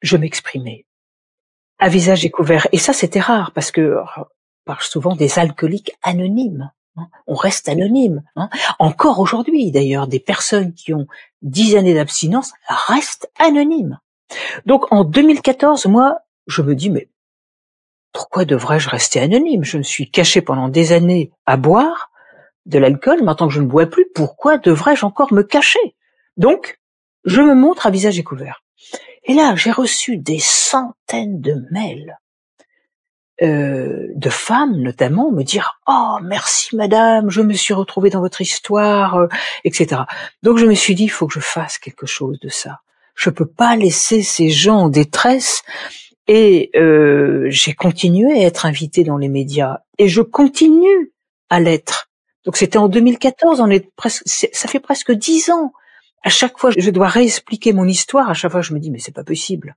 je 0.00 0.16
m'exprimais. 0.16 0.87
À 1.82 1.88
visage 1.88 2.22
découvert. 2.22 2.68
Et 2.70 2.78
ça, 2.78 2.92
c'était 2.92 3.18
rare, 3.18 3.50
parce 3.56 3.72
que 3.72 3.96
on 4.16 4.24
parle 4.64 4.82
souvent 4.82 5.16
des 5.16 5.40
alcooliques 5.40 5.90
anonymes. 6.04 6.70
Hein. 6.96 7.08
On 7.26 7.34
reste 7.34 7.68
anonyme. 7.68 8.22
Hein. 8.36 8.50
Encore 8.78 9.18
aujourd'hui, 9.18 9.72
d'ailleurs, 9.72 10.06
des 10.06 10.20
personnes 10.20 10.74
qui 10.74 10.94
ont 10.94 11.08
dix 11.42 11.74
années 11.74 11.94
d'abstinence 11.94 12.52
restent 12.68 13.28
anonymes. 13.40 13.98
Donc, 14.64 14.92
en 14.92 15.02
2014, 15.02 15.86
moi, 15.86 16.18
je 16.46 16.62
me 16.62 16.76
dis, 16.76 16.88
mais 16.88 17.08
pourquoi 18.12 18.44
devrais-je 18.44 18.88
rester 18.88 19.18
anonyme? 19.18 19.64
Je 19.64 19.78
me 19.78 19.82
suis 19.82 20.08
caché 20.08 20.40
pendant 20.40 20.68
des 20.68 20.92
années 20.92 21.32
à 21.46 21.56
boire 21.56 22.12
de 22.64 22.78
l'alcool, 22.78 23.24
maintenant 23.24 23.48
que 23.48 23.54
je 23.54 23.60
ne 23.60 23.66
bois 23.66 23.86
plus, 23.86 24.06
pourquoi 24.14 24.56
devrais-je 24.56 25.04
encore 25.04 25.32
me 25.32 25.42
cacher? 25.42 25.96
Donc, 26.36 26.78
je 27.24 27.42
me 27.42 27.56
montre 27.56 27.88
à 27.88 27.90
visage 27.90 28.14
découvert. 28.14 28.62
Et 29.24 29.34
là, 29.34 29.54
j'ai 29.56 29.70
reçu 29.70 30.16
des 30.16 30.38
centaines 30.38 31.40
de 31.40 31.64
mails 31.70 32.18
euh, 33.40 34.08
de 34.14 34.30
femmes 34.30 34.76
notamment 34.76 35.32
me 35.32 35.42
dire 35.42 35.80
oh 35.88 36.18
merci 36.22 36.76
madame 36.76 37.30
je 37.30 37.40
me 37.40 37.54
suis 37.54 37.72
retrouvée 37.72 38.10
dans 38.10 38.20
votre 38.20 38.42
histoire 38.42 39.16
euh, 39.16 39.26
etc 39.64 40.02
donc 40.42 40.58
je 40.58 40.66
me 40.66 40.74
suis 40.74 40.94
dit 40.94 41.04
il 41.04 41.08
faut 41.08 41.26
que 41.26 41.32
je 41.32 41.40
fasse 41.40 41.78
quelque 41.78 42.06
chose 42.06 42.38
de 42.40 42.48
ça. 42.48 42.80
Je 43.14 43.30
peux 43.30 43.46
pas 43.46 43.76
laisser 43.76 44.22
ces 44.22 44.50
gens 44.50 44.82
en 44.82 44.88
détresse 44.88 45.62
et 46.26 46.70
euh, 46.76 47.46
j'ai 47.48 47.74
continué 47.74 48.42
à 48.42 48.46
être 48.46 48.66
invitée 48.66 49.04
dans 49.04 49.18
les 49.18 49.28
médias. 49.28 49.78
Et 49.98 50.08
je 50.08 50.22
continue 50.22 51.12
à 51.50 51.60
l'être. 51.60 52.10
Donc 52.44 52.56
c'était 52.56 52.78
en 52.78 52.88
2014, 52.88 53.60
on 53.60 53.70
est 53.70 53.94
presque, 53.94 54.22
ça 54.26 54.68
fait 54.68 54.80
presque 54.80 55.12
dix 55.12 55.50
ans. 55.50 55.72
À 56.22 56.28
chaque 56.28 56.58
fois, 56.58 56.70
je 56.76 56.90
dois 56.90 57.08
réexpliquer 57.08 57.72
mon 57.72 57.86
histoire. 57.86 58.30
À 58.30 58.34
chaque 58.34 58.52
fois, 58.52 58.62
je 58.62 58.74
me 58.74 58.78
dis 58.78 58.90
mais 58.90 58.98
c'est 58.98 59.14
pas 59.14 59.24
possible. 59.24 59.76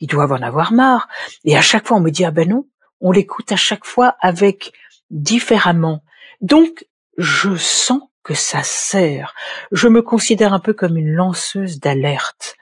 Ils 0.00 0.08
doivent 0.08 0.32
en 0.32 0.42
avoir 0.42 0.72
marre. 0.72 1.08
Et 1.44 1.56
à 1.56 1.62
chaque 1.62 1.86
fois, 1.86 1.96
on 1.96 2.00
me 2.00 2.10
dit 2.10 2.24
ah 2.24 2.30
ben 2.30 2.48
non. 2.48 2.66
On 3.00 3.12
l'écoute 3.12 3.52
à 3.52 3.56
chaque 3.56 3.84
fois 3.84 4.16
avec 4.20 4.72
différemment. 5.10 6.02
Donc, 6.40 6.86
je 7.16 7.56
sens 7.56 8.00
que 8.22 8.34
ça 8.34 8.62
sert. 8.62 9.34
Je 9.70 9.88
me 9.88 10.02
considère 10.02 10.52
un 10.52 10.60
peu 10.60 10.72
comme 10.72 10.96
une 10.96 11.12
lanceuse 11.12 11.78
d'alerte. 11.78 12.56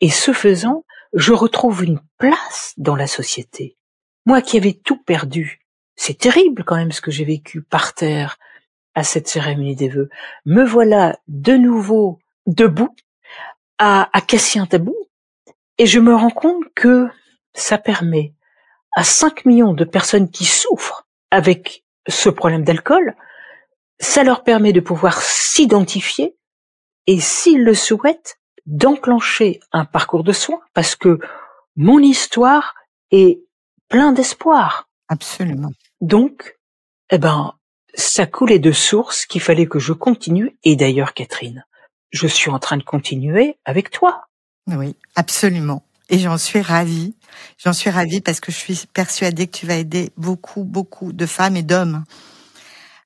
Et 0.00 0.10
ce 0.10 0.32
faisant, 0.32 0.84
je 1.12 1.32
retrouve 1.32 1.84
une 1.84 2.00
place 2.18 2.74
dans 2.76 2.96
la 2.96 3.06
société. 3.06 3.76
Moi 4.24 4.42
qui 4.42 4.56
avais 4.56 4.72
tout 4.72 4.96
perdu, 4.96 5.60
c'est 5.94 6.18
terrible 6.18 6.64
quand 6.64 6.76
même 6.76 6.92
ce 6.92 7.00
que 7.00 7.10
j'ai 7.10 7.24
vécu 7.24 7.62
par 7.62 7.94
terre, 7.94 8.38
à 8.94 9.04
cette 9.04 9.28
cérémonie 9.28 9.76
des 9.76 9.88
vœux. 9.88 10.08
Me 10.46 10.64
voilà 10.64 11.18
de 11.28 11.54
nouveau 11.54 12.18
debout 12.46 12.94
à, 13.78 14.08
à 14.16 14.20
casser 14.20 14.58
un 14.58 14.66
tabou 14.66 14.96
et 15.78 15.86
je 15.86 16.00
me 16.00 16.14
rends 16.14 16.30
compte 16.30 16.64
que 16.74 17.08
ça 17.54 17.78
permet 17.78 18.32
à 18.96 19.04
5 19.04 19.44
millions 19.44 19.74
de 19.74 19.84
personnes 19.84 20.30
qui 20.30 20.44
souffrent 20.44 21.06
avec 21.30 21.84
ce 22.08 22.28
problème 22.28 22.64
d'alcool, 22.64 23.14
ça 23.98 24.24
leur 24.24 24.42
permet 24.42 24.72
de 24.72 24.80
pouvoir 24.80 25.20
s'identifier 25.20 26.36
et 27.06 27.20
s'ils 27.20 27.62
le 27.62 27.74
souhaitent, 27.74 28.38
d'enclencher 28.64 29.60
un 29.72 29.84
parcours 29.84 30.24
de 30.24 30.32
soins 30.32 30.60
parce 30.74 30.96
que 30.96 31.18
mon 31.76 32.00
histoire 32.00 32.74
est 33.10 33.40
plein 33.88 34.12
d'espoir. 34.12 34.88
Absolument. 35.08 35.70
Donc, 36.00 36.58
eh 37.10 37.18
ben, 37.18 37.54
ça 37.94 38.26
coulait 38.26 38.58
de 38.58 38.72
source 38.72 39.26
qu'il 39.26 39.40
fallait 39.40 39.66
que 39.66 39.78
je 39.78 39.92
continue. 39.92 40.58
Et 40.64 40.74
d'ailleurs, 40.74 41.14
Catherine, 41.14 41.64
je 42.10 42.26
suis 42.26 42.50
en 42.50 42.58
train 42.58 42.76
de 42.76 42.82
continuer 42.82 43.58
avec 43.64 43.90
toi. 43.90 44.26
Oui, 44.66 44.96
absolument. 45.14 45.82
Et 46.08 46.18
j'en 46.18 46.38
suis 46.38 46.60
ravie. 46.60 47.16
J'en 47.58 47.72
suis 47.72 47.90
ravie 47.90 48.20
parce 48.20 48.40
que 48.40 48.52
je 48.52 48.56
suis 48.56 48.84
persuadée 48.92 49.46
que 49.46 49.56
tu 49.56 49.66
vas 49.66 49.76
aider 49.76 50.10
beaucoup, 50.16 50.64
beaucoup 50.64 51.12
de 51.12 51.26
femmes 51.26 51.56
et 51.56 51.62
d'hommes. 51.62 52.04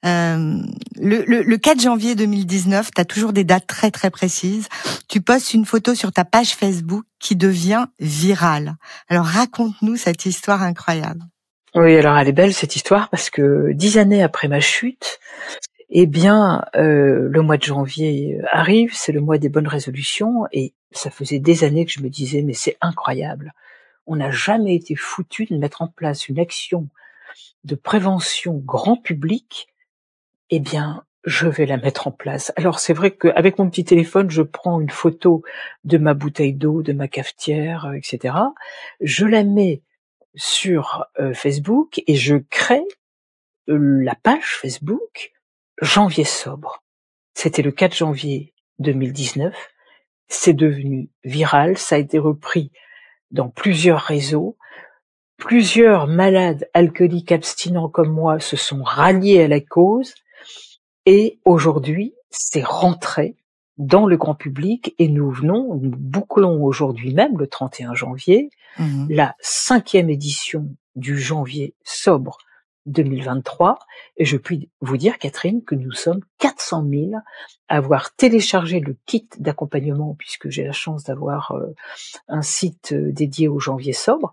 Euh, 0.06 0.56
le, 0.96 1.24
le, 1.26 1.42
le, 1.42 1.56
4 1.58 1.80
janvier 1.80 2.14
2019, 2.14 2.90
tu 2.94 3.00
as 3.00 3.04
toujours 3.04 3.32
des 3.32 3.44
dates 3.44 3.66
très 3.66 3.90
très 3.90 4.10
précises. 4.10 4.68
Tu 5.08 5.20
postes 5.20 5.52
une 5.52 5.66
photo 5.66 5.94
sur 5.94 6.12
ta 6.12 6.24
page 6.24 6.54
Facebook 6.54 7.04
qui 7.18 7.36
devient 7.36 7.86
virale. 7.98 8.76
Alors 9.08 9.26
raconte-nous 9.26 9.96
cette 9.96 10.24
histoire 10.24 10.62
incroyable. 10.62 11.20
Oui, 11.74 11.96
alors 11.96 12.16
elle 12.16 12.28
est 12.28 12.32
belle 12.32 12.54
cette 12.54 12.76
histoire 12.76 13.10
parce 13.10 13.30
que 13.30 13.72
dix 13.72 13.98
années 13.98 14.22
après 14.22 14.48
ma 14.48 14.60
chute, 14.60 15.20
eh 15.90 16.06
bien, 16.06 16.64
euh, 16.76 17.28
le 17.28 17.42
mois 17.42 17.56
de 17.56 17.62
janvier 17.62 18.38
arrive, 18.50 18.94
c'est 18.94 19.12
le 19.12 19.20
mois 19.20 19.38
des 19.38 19.48
bonnes 19.48 19.68
résolutions, 19.68 20.46
et 20.52 20.72
ça 20.92 21.10
faisait 21.10 21.40
des 21.40 21.64
années 21.64 21.84
que 21.84 21.92
je 21.92 22.00
me 22.00 22.08
disais, 22.08 22.42
mais 22.42 22.54
c'est 22.54 22.76
incroyable. 22.80 23.52
On 24.06 24.16
n'a 24.16 24.30
jamais 24.30 24.74
été 24.74 24.94
foutu 24.94 25.46
de 25.46 25.56
mettre 25.56 25.82
en 25.82 25.88
place 25.88 26.28
une 26.28 26.38
action 26.38 26.88
de 27.64 27.74
prévention 27.74 28.54
grand 28.64 28.96
public. 28.96 29.68
Eh 30.50 30.60
bien, 30.60 31.04
je 31.24 31.46
vais 31.46 31.66
la 31.66 31.76
mettre 31.76 32.06
en 32.08 32.12
place. 32.12 32.52
Alors 32.56 32.78
c'est 32.78 32.92
vrai 32.92 33.10
qu'avec 33.10 33.58
mon 33.58 33.68
petit 33.68 33.84
téléphone, 33.84 34.30
je 34.30 34.42
prends 34.42 34.80
une 34.80 34.90
photo 34.90 35.42
de 35.84 35.98
ma 35.98 36.14
bouteille 36.14 36.54
d'eau, 36.54 36.82
de 36.82 36.92
ma 36.92 37.08
cafetière, 37.08 37.86
euh, 37.86 37.92
etc. 37.92 38.34
Je 39.00 39.26
la 39.26 39.44
mets 39.44 39.82
sur 40.34 41.06
euh, 41.18 41.34
Facebook 41.34 42.00
et 42.06 42.14
je 42.14 42.36
crée 42.36 42.84
euh, 43.68 44.02
la 44.02 44.14
page 44.14 44.56
Facebook 44.60 45.32
Janvier 45.80 46.24
sobre. 46.24 46.82
C'était 47.34 47.62
le 47.62 47.72
4 47.72 47.94
janvier 47.94 48.54
2019. 48.80 49.54
C'est 50.28 50.52
devenu 50.52 51.10
viral, 51.24 51.78
ça 51.78 51.96
a 51.96 51.98
été 51.98 52.18
repris 52.18 52.70
dans 53.30 53.48
plusieurs 53.48 54.00
réseaux. 54.00 54.56
Plusieurs 55.38 56.06
malades 56.06 56.68
alcooliques 56.74 57.32
abstinents 57.32 57.88
comme 57.88 58.10
moi 58.10 58.40
se 58.40 58.56
sont 58.56 58.82
ralliés 58.82 59.42
à 59.42 59.48
la 59.48 59.60
cause 59.60 60.14
et 61.06 61.40
aujourd'hui, 61.44 62.14
c'est 62.28 62.62
rentré 62.62 63.36
dans 63.78 64.06
le 64.06 64.18
grand 64.18 64.34
public 64.34 64.94
et 64.98 65.08
nous 65.08 65.30
venons, 65.30 65.74
nous 65.76 65.96
bouclons 65.96 66.62
aujourd'hui 66.62 67.14
même, 67.14 67.38
le 67.38 67.46
31 67.46 67.94
janvier, 67.94 68.50
mmh 68.78 69.06
la 69.08 69.34
cinquième 69.40 70.10
édition 70.10 70.68
du 70.94 71.18
janvier 71.18 71.74
sobre 71.82 72.38
2023. 72.86 73.78
Et 74.16 74.24
je 74.24 74.36
puis 74.36 74.68
vous 74.80 74.96
dire, 74.96 75.18
Catherine, 75.18 75.62
que 75.64 75.74
nous 75.74 75.92
sommes 75.92 76.20
400 76.38 76.86
000 76.88 77.10
à 77.68 77.76
avoir 77.76 78.14
téléchargé 78.14 78.80
le 78.80 78.96
kit 79.06 79.28
d'accompagnement, 79.38 80.14
puisque 80.18 80.48
j'ai 80.48 80.64
la 80.64 80.72
chance 80.72 81.04
d'avoir 81.04 81.52
euh, 81.52 81.74
un 82.28 82.42
site 82.42 82.92
euh, 82.92 83.12
dédié 83.12 83.48
au 83.48 83.58
janvier 83.58 83.92
sobre. 83.92 84.32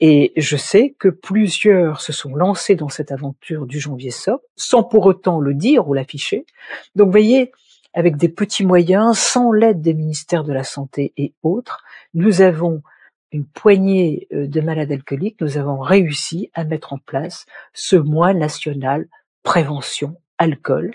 Et 0.00 0.32
je 0.36 0.56
sais 0.56 0.94
que 0.98 1.08
plusieurs 1.08 2.00
se 2.00 2.12
sont 2.12 2.34
lancés 2.34 2.74
dans 2.74 2.88
cette 2.88 3.12
aventure 3.12 3.66
du 3.66 3.80
janvier 3.80 4.10
sobre, 4.10 4.42
sans 4.56 4.82
pour 4.82 5.06
autant 5.06 5.40
le 5.40 5.54
dire 5.54 5.88
ou 5.88 5.94
l'afficher. 5.94 6.46
Donc, 6.94 7.10
voyez, 7.10 7.52
avec 7.92 8.16
des 8.16 8.28
petits 8.28 8.64
moyens, 8.64 9.18
sans 9.18 9.52
l'aide 9.52 9.80
des 9.80 9.94
ministères 9.94 10.44
de 10.44 10.52
la 10.52 10.64
Santé 10.64 11.12
et 11.16 11.34
autres, 11.42 11.82
nous 12.14 12.40
avons 12.40 12.82
une 13.32 13.46
poignée 13.46 14.28
euh, 14.32 14.46
de 14.46 14.60
malades 14.60 14.92
alcooliques, 14.92 15.40
nous 15.40 15.58
avons 15.58 15.78
réussi 15.78 16.50
à 16.54 16.64
mettre 16.64 16.92
en 16.92 16.98
place 16.98 17.46
ce 17.72 17.96
mois 17.96 18.34
national 18.34 19.06
prévention 19.42 20.16
alcool 20.38 20.94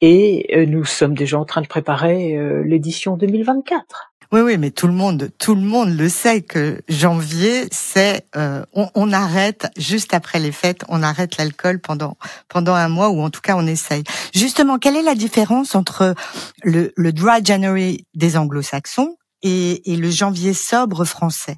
et 0.00 0.46
euh, 0.54 0.66
nous 0.66 0.84
sommes 0.84 1.14
déjà 1.14 1.38
en 1.38 1.44
train 1.44 1.60
de 1.60 1.66
préparer 1.66 2.36
euh, 2.36 2.62
l'édition 2.64 3.16
2024. 3.16 4.12
Oui, 4.32 4.42
oui, 4.42 4.58
mais 4.58 4.70
tout 4.70 4.86
le 4.86 4.92
monde, 4.92 5.30
tout 5.38 5.56
le 5.56 5.60
monde 5.60 5.90
le 5.90 6.08
sait 6.08 6.40
que 6.42 6.80
janvier, 6.88 7.66
c'est 7.72 8.24
euh, 8.36 8.64
on, 8.74 9.12
arrête 9.12 9.66
juste 9.76 10.14
après 10.14 10.38
les 10.38 10.52
fêtes, 10.52 10.84
on 10.88 11.02
arrête 11.02 11.36
l'alcool 11.36 11.80
pendant 11.80 12.16
pendant 12.48 12.74
un 12.74 12.88
mois 12.88 13.10
ou 13.10 13.20
en 13.22 13.30
tout 13.30 13.40
cas 13.40 13.56
on 13.56 13.66
essaye. 13.66 14.04
Justement, 14.32 14.78
quelle 14.78 14.96
est 14.96 15.02
la 15.02 15.16
différence 15.16 15.74
entre 15.74 16.14
le, 16.62 16.92
le 16.96 17.12
dry 17.12 17.44
January 17.44 18.06
des 18.14 18.36
Anglo-Saxons 18.36 19.16
et, 19.42 19.92
et 19.92 19.96
le 19.96 20.10
janvier 20.10 20.54
sobre 20.54 21.04
français? 21.04 21.56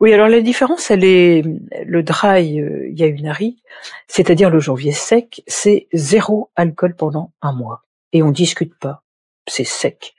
Oui, 0.00 0.12
alors 0.12 0.28
la 0.28 0.40
différence, 0.40 0.90
elle 0.90 1.04
est 1.04 1.42
le 1.84 2.02
dry 2.02 2.60
euh, 2.60 2.88
Yahunari, 2.90 3.62
c'est-à-dire 4.06 4.50
le 4.50 4.60
janvier 4.60 4.92
sec, 4.92 5.42
c'est 5.46 5.88
zéro 5.92 6.50
alcool 6.56 6.94
pendant 6.94 7.32
un 7.42 7.52
mois 7.52 7.84
et 8.12 8.22
on 8.22 8.30
discute 8.30 8.74
pas, 8.78 9.02
c'est 9.46 9.64
sec. 9.64 10.14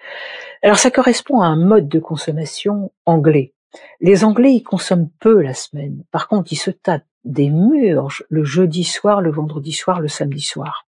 Alors 0.61 0.77
ça 0.77 0.91
correspond 0.91 1.41
à 1.41 1.47
un 1.47 1.55
mode 1.55 1.87
de 1.87 1.99
consommation 1.99 2.91
anglais. 3.05 3.53
Les 4.01 4.23
Anglais, 4.23 4.53
ils 4.53 4.63
consomment 4.63 5.09
peu 5.19 5.41
la 5.41 5.53
semaine. 5.53 6.03
Par 6.11 6.27
contre, 6.27 6.51
ils 6.51 6.57
se 6.57 6.71
tapent 6.71 7.03
des 7.23 7.49
murges 7.49 8.25
le 8.29 8.43
jeudi 8.43 8.83
soir, 8.83 9.21
le 9.21 9.31
vendredi 9.31 9.73
soir, 9.73 9.99
le 10.01 10.07
samedi 10.07 10.41
soir. 10.41 10.87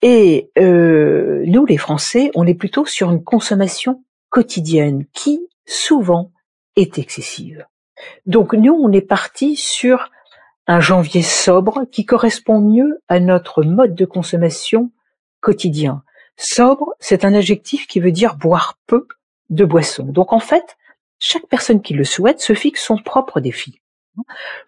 Et 0.00 0.50
euh, 0.58 1.44
nous, 1.46 1.66
les 1.66 1.76
Français, 1.76 2.30
on 2.34 2.46
est 2.46 2.54
plutôt 2.54 2.86
sur 2.86 3.10
une 3.10 3.22
consommation 3.22 4.04
quotidienne 4.30 5.04
qui, 5.12 5.40
souvent, 5.66 6.32
est 6.76 6.98
excessive. 6.98 7.66
Donc 8.26 8.54
nous, 8.54 8.72
on 8.72 8.92
est 8.92 9.00
parti 9.00 9.56
sur 9.56 10.10
un 10.66 10.80
janvier 10.80 11.22
sobre 11.22 11.84
qui 11.90 12.04
correspond 12.06 12.60
mieux 12.60 13.00
à 13.08 13.20
notre 13.20 13.62
mode 13.62 13.94
de 13.94 14.04
consommation 14.04 14.90
quotidien. 15.40 16.02
Sobre, 16.36 16.94
c'est 17.00 17.24
un 17.24 17.34
adjectif 17.34 17.86
qui 17.86 18.00
veut 18.00 18.12
dire 18.12 18.36
boire 18.36 18.78
peu 18.86 19.06
de 19.50 19.64
boissons. 19.64 20.04
Donc 20.04 20.32
en 20.32 20.40
fait, 20.40 20.76
chaque 21.18 21.46
personne 21.46 21.82
qui 21.82 21.94
le 21.94 22.04
souhaite 22.04 22.40
se 22.40 22.54
fixe 22.54 22.82
son 22.82 22.96
propre 22.96 23.40
défi. 23.40 23.80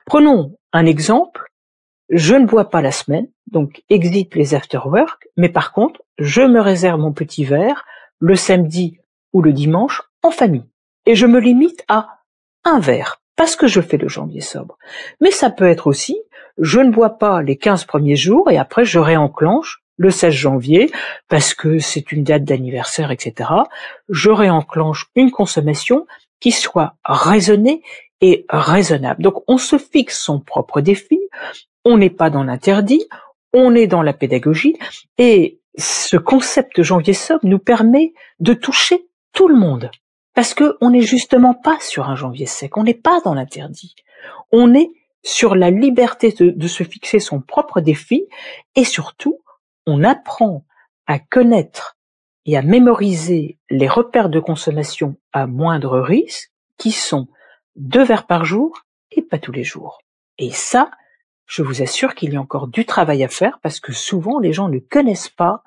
Prenons 0.04 0.56
un 0.72 0.86
exemple. 0.86 1.50
Je 2.08 2.34
ne 2.34 2.46
bois 2.46 2.70
pas 2.70 2.82
la 2.82 2.92
semaine, 2.92 3.28
donc 3.50 3.82
exit 3.90 4.32
les 4.36 4.54
after-work, 4.54 5.26
mais 5.36 5.48
par 5.48 5.72
contre, 5.72 6.02
je 6.18 6.42
me 6.42 6.60
réserve 6.60 7.00
mon 7.00 7.12
petit 7.12 7.44
verre 7.44 7.84
le 8.20 8.36
samedi 8.36 8.98
ou 9.32 9.42
le 9.42 9.52
dimanche 9.52 10.02
en 10.22 10.30
famille. 10.30 10.66
Et 11.06 11.14
je 11.14 11.26
me 11.26 11.40
limite 11.40 11.84
à 11.88 12.20
un 12.64 12.80
verre 12.80 13.20
parce 13.36 13.54
que 13.54 13.66
je 13.66 13.80
fais 13.80 13.96
le 13.96 14.08
janvier 14.08 14.40
sobre. 14.40 14.76
Mais 15.20 15.30
ça 15.30 15.50
peut 15.50 15.68
être 15.68 15.86
aussi, 15.86 16.18
je 16.58 16.80
ne 16.80 16.90
bois 16.90 17.18
pas 17.18 17.42
les 17.42 17.56
15 17.56 17.84
premiers 17.84 18.16
jours 18.16 18.50
et 18.50 18.58
après 18.58 18.84
je 18.84 18.98
réenclenche 18.98 19.82
le 19.98 20.10
16 20.10 20.32
janvier 20.32 20.90
parce 21.28 21.54
que 21.54 21.78
c'est 21.78 22.12
une 22.12 22.24
date 22.24 22.44
d'anniversaire, 22.44 23.10
etc. 23.10 23.50
Je 24.08 24.30
réenclenche 24.30 25.06
une 25.14 25.30
consommation 25.30 26.06
qui 26.40 26.50
soit 26.52 26.96
raisonnée 27.04 27.82
et 28.20 28.46
raisonnable. 28.48 29.22
Donc 29.22 29.42
on 29.48 29.58
se 29.58 29.78
fixe 29.78 30.20
son 30.20 30.40
propre 30.40 30.80
défi, 30.80 31.20
on 31.84 31.98
n'est 31.98 32.10
pas 32.10 32.30
dans 32.30 32.42
l'interdit, 32.42 33.06
on 33.52 33.74
est 33.74 33.86
dans 33.86 34.02
la 34.02 34.12
pédagogie 34.12 34.76
et 35.18 35.60
ce 35.78 36.16
concept 36.16 36.82
janvier 36.82 37.12
sobre 37.12 37.44
nous 37.44 37.58
permet 37.58 38.12
de 38.40 38.54
toucher 38.54 39.06
tout 39.32 39.48
le 39.48 39.56
monde. 39.56 39.90
Parce 40.36 40.52
que 40.52 40.76
on 40.82 40.90
n'est 40.90 41.00
justement 41.00 41.54
pas 41.54 41.78
sur 41.80 42.10
un 42.10 42.14
janvier 42.14 42.44
sec, 42.44 42.76
on 42.76 42.84
n'est 42.84 42.92
pas 42.92 43.20
dans 43.24 43.32
l'interdit. 43.32 43.94
On 44.52 44.74
est 44.74 44.90
sur 45.24 45.54
la 45.54 45.70
liberté 45.70 46.30
de, 46.30 46.68
se 46.68 46.84
fixer 46.84 47.20
son 47.20 47.40
propre 47.40 47.80
défi 47.80 48.28
et 48.74 48.84
surtout, 48.84 49.40
on 49.86 50.04
apprend 50.04 50.66
à 51.06 51.18
connaître 51.18 51.96
et 52.44 52.54
à 52.54 52.60
mémoriser 52.60 53.58
les 53.70 53.88
repères 53.88 54.28
de 54.28 54.38
consommation 54.38 55.16
à 55.32 55.46
moindre 55.46 55.98
risque 56.00 56.52
qui 56.76 56.92
sont 56.92 57.28
deux 57.74 58.04
verres 58.04 58.26
par 58.26 58.44
jour 58.44 58.82
et 59.12 59.22
pas 59.22 59.38
tous 59.38 59.52
les 59.52 59.64
jours. 59.64 60.02
Et 60.36 60.50
ça, 60.50 60.90
je 61.46 61.62
vous 61.62 61.80
assure 61.80 62.14
qu'il 62.14 62.34
y 62.34 62.36
a 62.36 62.40
encore 62.42 62.68
du 62.68 62.84
travail 62.84 63.24
à 63.24 63.28
faire 63.28 63.58
parce 63.62 63.80
que 63.80 63.94
souvent 63.94 64.38
les 64.38 64.52
gens 64.52 64.68
ne 64.68 64.80
connaissent 64.80 65.30
pas 65.30 65.62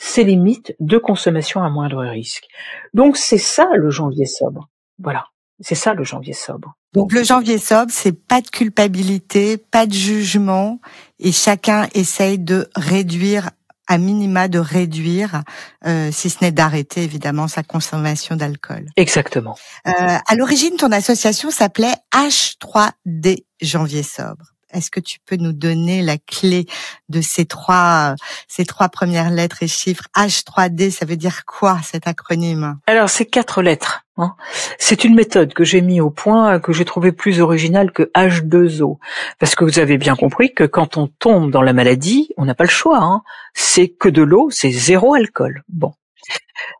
ces 0.00 0.24
limites 0.24 0.74
de 0.80 0.96
consommation 0.96 1.62
à 1.62 1.68
moindre 1.68 2.02
risque. 2.02 2.48
Donc 2.94 3.16
c'est 3.16 3.38
ça 3.38 3.68
le 3.76 3.90
janvier 3.90 4.24
sobre. 4.24 4.68
Voilà, 4.98 5.26
c'est 5.60 5.74
ça 5.74 5.92
le 5.92 6.04
janvier 6.04 6.32
sobre. 6.32 6.74
Donc 6.94 7.12
le 7.12 7.22
janvier 7.22 7.58
sobre, 7.58 7.92
c'est 7.92 8.12
pas 8.12 8.40
de 8.40 8.48
culpabilité, 8.48 9.58
pas 9.58 9.86
de 9.86 9.92
jugement, 9.92 10.80
et 11.18 11.32
chacun 11.32 11.86
essaye 11.94 12.38
de 12.38 12.66
réduire 12.74 13.50
à 13.86 13.98
minima 13.98 14.46
de 14.46 14.60
réduire, 14.60 15.42
euh, 15.84 16.10
si 16.12 16.30
ce 16.30 16.38
n'est 16.42 16.52
d'arrêter 16.52 17.02
évidemment 17.02 17.48
sa 17.48 17.64
consommation 17.64 18.36
d'alcool. 18.36 18.86
Exactement. 18.96 19.56
Euh, 19.88 19.90
à 19.90 20.34
l'origine, 20.36 20.76
ton 20.76 20.92
association 20.92 21.50
s'appelait 21.50 21.94
H3D 22.14 23.46
Janvier 23.60 24.04
sobre. 24.04 24.44
Est-ce 24.72 24.90
que 24.90 25.00
tu 25.00 25.18
peux 25.24 25.36
nous 25.36 25.52
donner 25.52 26.02
la 26.02 26.18
clé 26.18 26.66
de 27.08 27.20
ces 27.20 27.44
trois, 27.44 28.14
ces 28.48 28.64
trois 28.64 28.88
premières 28.88 29.30
lettres 29.30 29.62
et 29.62 29.68
chiffres? 29.68 30.04
H3D, 30.16 30.90
ça 30.90 31.06
veut 31.06 31.16
dire 31.16 31.44
quoi 31.44 31.78
cet 31.82 32.06
acronyme? 32.06 32.78
Alors, 32.86 33.08
c'est 33.08 33.26
quatre 33.26 33.62
lettres. 33.62 34.04
Hein. 34.16 34.34
C'est 34.78 35.04
une 35.04 35.14
méthode 35.14 35.54
que 35.54 35.64
j'ai 35.64 35.80
mis 35.80 36.00
au 36.00 36.10
point, 36.10 36.60
que 36.60 36.72
j'ai 36.72 36.84
trouvé 36.84 37.12
plus 37.12 37.40
originale 37.40 37.90
que 37.90 38.10
H2O. 38.14 38.98
Parce 39.38 39.54
que 39.54 39.64
vous 39.64 39.78
avez 39.78 39.98
bien 39.98 40.16
compris 40.16 40.52
que 40.52 40.64
quand 40.64 40.96
on 40.96 41.06
tombe 41.06 41.50
dans 41.50 41.62
la 41.62 41.72
maladie, 41.72 42.30
on 42.36 42.44
n'a 42.44 42.54
pas 42.54 42.64
le 42.64 42.70
choix. 42.70 42.98
Hein. 43.00 43.22
C'est 43.54 43.88
que 43.88 44.08
de 44.08 44.22
l'eau, 44.22 44.50
c'est 44.50 44.70
zéro 44.70 45.14
alcool. 45.14 45.62
Bon. 45.68 45.92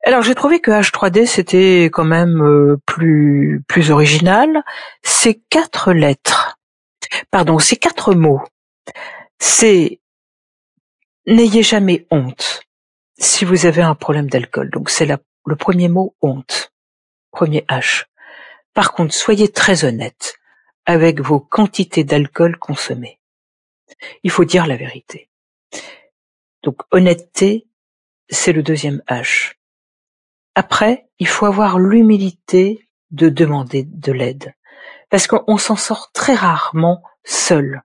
Alors 0.04 0.22
j'ai 0.22 0.34
trouvé 0.34 0.60
que 0.60 0.70
H3D 0.70 1.26
c'était 1.26 1.84
quand 1.84 2.04
même 2.04 2.42
euh, 2.42 2.76
plus 2.86 3.62
plus 3.68 3.90
original. 3.90 4.62
C'est 5.02 5.40
quatre 5.50 5.92
lettres 5.92 6.49
pardon, 7.30 7.58
ces 7.58 7.76
quatre 7.76 8.14
mots, 8.14 8.42
c'est 9.38 10.00
n'ayez 11.26 11.62
jamais 11.62 12.06
honte 12.10 12.62
si 13.18 13.44
vous 13.44 13.66
avez 13.66 13.82
un 13.82 13.94
problème 13.94 14.28
d'alcool. 14.28 14.70
Donc 14.70 14.90
c'est 14.90 15.06
le 15.06 15.56
premier 15.56 15.88
mot 15.88 16.14
honte, 16.22 16.72
premier 17.30 17.62
H. 17.68 18.06
Par 18.74 18.92
contre, 18.92 19.14
soyez 19.14 19.50
très 19.50 19.84
honnête 19.84 20.36
avec 20.86 21.20
vos 21.20 21.40
quantités 21.40 22.04
d'alcool 22.04 22.58
consommées. 22.58 23.20
Il 24.22 24.30
faut 24.30 24.44
dire 24.44 24.66
la 24.66 24.76
vérité. 24.76 25.28
Donc 26.62 26.82
honnêteté, 26.90 27.66
c'est 28.28 28.52
le 28.52 28.62
deuxième 28.62 29.02
H. 29.08 29.54
Après, 30.54 31.08
il 31.18 31.28
faut 31.28 31.46
avoir 31.46 31.78
l'humilité 31.78 32.88
de 33.10 33.28
demander 33.28 33.84
de 33.84 34.12
l'aide. 34.12 34.54
Parce 35.08 35.26
qu'on 35.26 35.58
s'en 35.58 35.76
sort 35.76 36.12
très 36.12 36.34
rarement 36.34 37.02
seul 37.24 37.82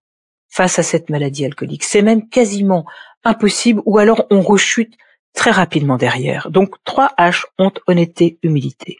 face 0.49 0.79
à 0.79 0.83
cette 0.83 1.09
maladie 1.09 1.45
alcoolique. 1.45 1.83
C'est 1.83 2.01
même 2.01 2.29
quasiment 2.29 2.85
impossible 3.23 3.81
ou 3.85 3.97
alors 3.97 4.25
on 4.29 4.41
rechute 4.41 4.93
très 5.33 5.51
rapidement 5.51 5.97
derrière. 5.97 6.49
Donc 6.49 6.75
3 6.85 7.13
H, 7.17 7.45
honte, 7.57 7.79
honnêteté, 7.87 8.39
humilité. 8.41 8.99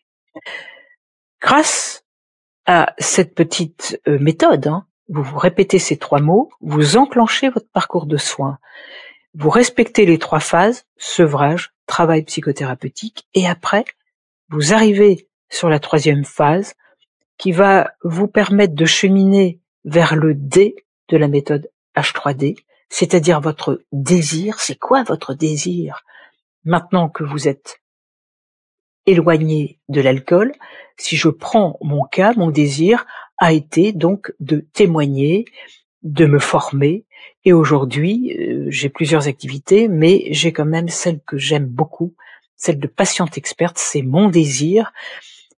Grâce 1.42 2.04
à 2.66 2.94
cette 2.98 3.36
petite 3.36 4.02
euh, 4.08 4.18
méthode, 4.20 4.68
hein, 4.68 4.86
vous 5.08 5.24
vous 5.24 5.38
répétez 5.38 5.80
ces 5.80 5.98
trois 5.98 6.20
mots, 6.20 6.50
vous 6.62 6.98
enclenchez 6.98 7.50
votre 7.50 7.70
parcours 7.72 8.08
de 8.08 8.18
soins, 8.18 8.58
vous 9.36 9.50
respectez 9.50 10.06
les 10.06 10.18
trois 10.18 10.40
phases, 10.40 10.86
sevrage, 10.98 11.74
travail 11.86 12.24
psychothérapeutique, 12.24 13.28
et 13.34 13.48
après, 13.48 13.86
vous 14.50 14.74
arrivez 14.74 15.30
sur 15.50 15.70
la 15.70 15.80
troisième 15.80 16.26
phase 16.26 16.74
qui 17.38 17.52
va 17.52 17.92
vous 18.04 18.28
permettre 18.28 18.76
de 18.76 18.86
cheminer 18.86 19.60
vers 19.84 20.16
le 20.16 20.34
D 20.34 20.76
de 21.10 21.18
la 21.18 21.28
méthode 21.28 21.70
H3D, 21.96 22.56
c'est-à-dire 22.90 23.42
votre 23.42 23.84
désir. 23.92 24.60
C'est 24.60 24.80
quoi 24.80 25.04
votre 25.04 25.34
désir 25.34 26.04
Maintenant 26.64 27.10
que 27.10 27.24
vous 27.24 27.48
êtes 27.48 27.82
éloigné 29.06 29.80
de 29.88 30.02
l'alcool, 30.02 30.54
si 30.98 31.16
je 31.16 31.30
prends 31.30 31.78
mon 31.82 32.04
cas, 32.06 32.34
mon 32.36 32.50
désir 32.50 33.06
a 33.38 33.54
été 33.54 33.92
donc 33.92 34.34
de 34.40 34.66
témoigner, 34.74 35.46
de 36.02 36.26
me 36.26 36.40
former. 36.40 37.06
Et 37.44 37.54
aujourd'hui, 37.54 38.36
euh, 38.40 38.66
j'ai 38.70 38.90
plusieurs 38.90 39.28
activités, 39.28 39.88
mais 39.88 40.28
j'ai 40.32 40.54
quand 40.54 40.66
même 40.66 40.88
celle 40.88 41.20
que 41.22 41.38
j'aime 41.38 41.68
beaucoup, 41.68 42.16
celle 42.56 42.80
de 42.80 42.88
patiente 42.88 43.38
experte. 43.38 43.78
C'est 43.78 44.02
mon 44.02 44.30
désir 44.30 44.92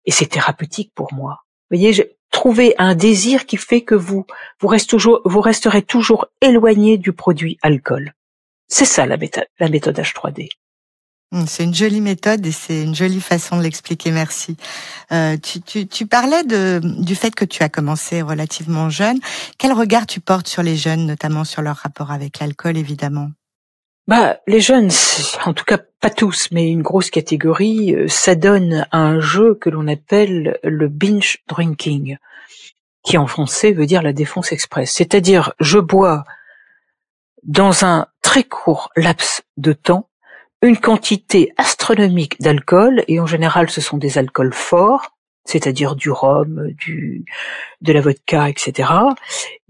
et 0.07 0.11
c'est 0.11 0.25
thérapeutique 0.25 0.91
pour 0.95 1.13
moi. 1.13 1.43
Vous 1.69 1.77
voyez, 1.77 2.17
trouver 2.31 2.73
un 2.77 2.95
désir 2.95 3.45
qui 3.45 3.57
fait 3.57 3.81
que 3.81 3.93
vous 3.93 4.25
vous, 4.59 4.75
toujours, 4.87 5.21
vous 5.25 5.41
resterez 5.41 5.81
toujours 5.81 6.27
éloigné 6.41 6.97
du 6.97 7.13
produit 7.13 7.59
alcool. 7.61 8.13
C'est 8.67 8.85
ça 8.85 9.05
la 9.05 9.17
méthode, 9.17 9.47
la 9.59 9.69
méthode 9.69 9.99
H3D. 9.99 10.49
Hum, 11.33 11.45
c'est 11.45 11.65
une 11.65 11.75
jolie 11.75 11.99
méthode 11.99 12.45
et 12.45 12.53
c'est 12.53 12.83
une 12.83 12.95
jolie 12.95 13.19
façon 13.19 13.57
de 13.57 13.63
l'expliquer. 13.63 14.11
Merci. 14.11 14.55
Euh, 15.11 15.35
tu, 15.35 15.59
tu, 15.61 15.85
tu, 15.87 16.07
parlais 16.07 16.43
de, 16.43 16.79
du 16.83 17.15
fait 17.15 17.35
que 17.35 17.43
tu 17.43 17.63
as 17.63 17.69
commencé 17.69 18.21
relativement 18.21 18.89
jeune. 18.89 19.19
Quel 19.57 19.73
regard 19.73 20.05
tu 20.05 20.21
portes 20.21 20.47
sur 20.47 20.63
les 20.63 20.77
jeunes, 20.77 21.05
notamment 21.05 21.43
sur 21.43 21.61
leur 21.61 21.75
rapport 21.75 22.11
avec 22.11 22.39
l'alcool, 22.39 22.77
évidemment? 22.77 23.29
Bah, 24.07 24.37
les 24.47 24.61
jeunes, 24.61 24.89
en 25.45 25.53
tout 25.53 25.65
cas 25.65 25.79
pas 25.99 26.09
tous, 26.09 26.49
mais 26.51 26.69
une 26.69 26.81
grosse 26.81 27.09
catégorie, 27.09 27.95
euh, 27.95 28.07
s'adonnent 28.07 28.85
à 28.91 28.99
un 28.99 29.19
jeu 29.19 29.55
que 29.55 29.69
l'on 29.69 29.87
appelle 29.87 30.59
le 30.63 30.87
binge 30.87 31.39
drinking, 31.47 32.17
qui 33.03 33.17
en 33.17 33.27
français 33.27 33.71
veut 33.71 33.85
dire 33.85 34.01
la 34.01 34.13
défense 34.13 34.51
express. 34.51 34.91
C'est-à-dire, 34.91 35.53
je 35.59 35.79
bois 35.79 36.23
dans 37.43 37.85
un 37.85 38.07
très 38.21 38.43
court 38.43 38.91
laps 38.95 39.41
de 39.57 39.73
temps 39.73 40.09
une 40.61 40.77
quantité 40.77 41.53
astronomique 41.57 42.41
d'alcool, 42.41 43.03
et 43.07 43.19
en 43.19 43.25
général 43.25 43.69
ce 43.69 43.81
sont 43.81 43.97
des 43.97 44.17
alcools 44.17 44.53
forts, 44.53 45.15
c'est-à-dire 45.45 45.95
du 45.95 46.09
rhum, 46.09 46.71
de 47.81 47.93
la 47.93 48.01
vodka, 48.01 48.49
etc., 48.49 48.91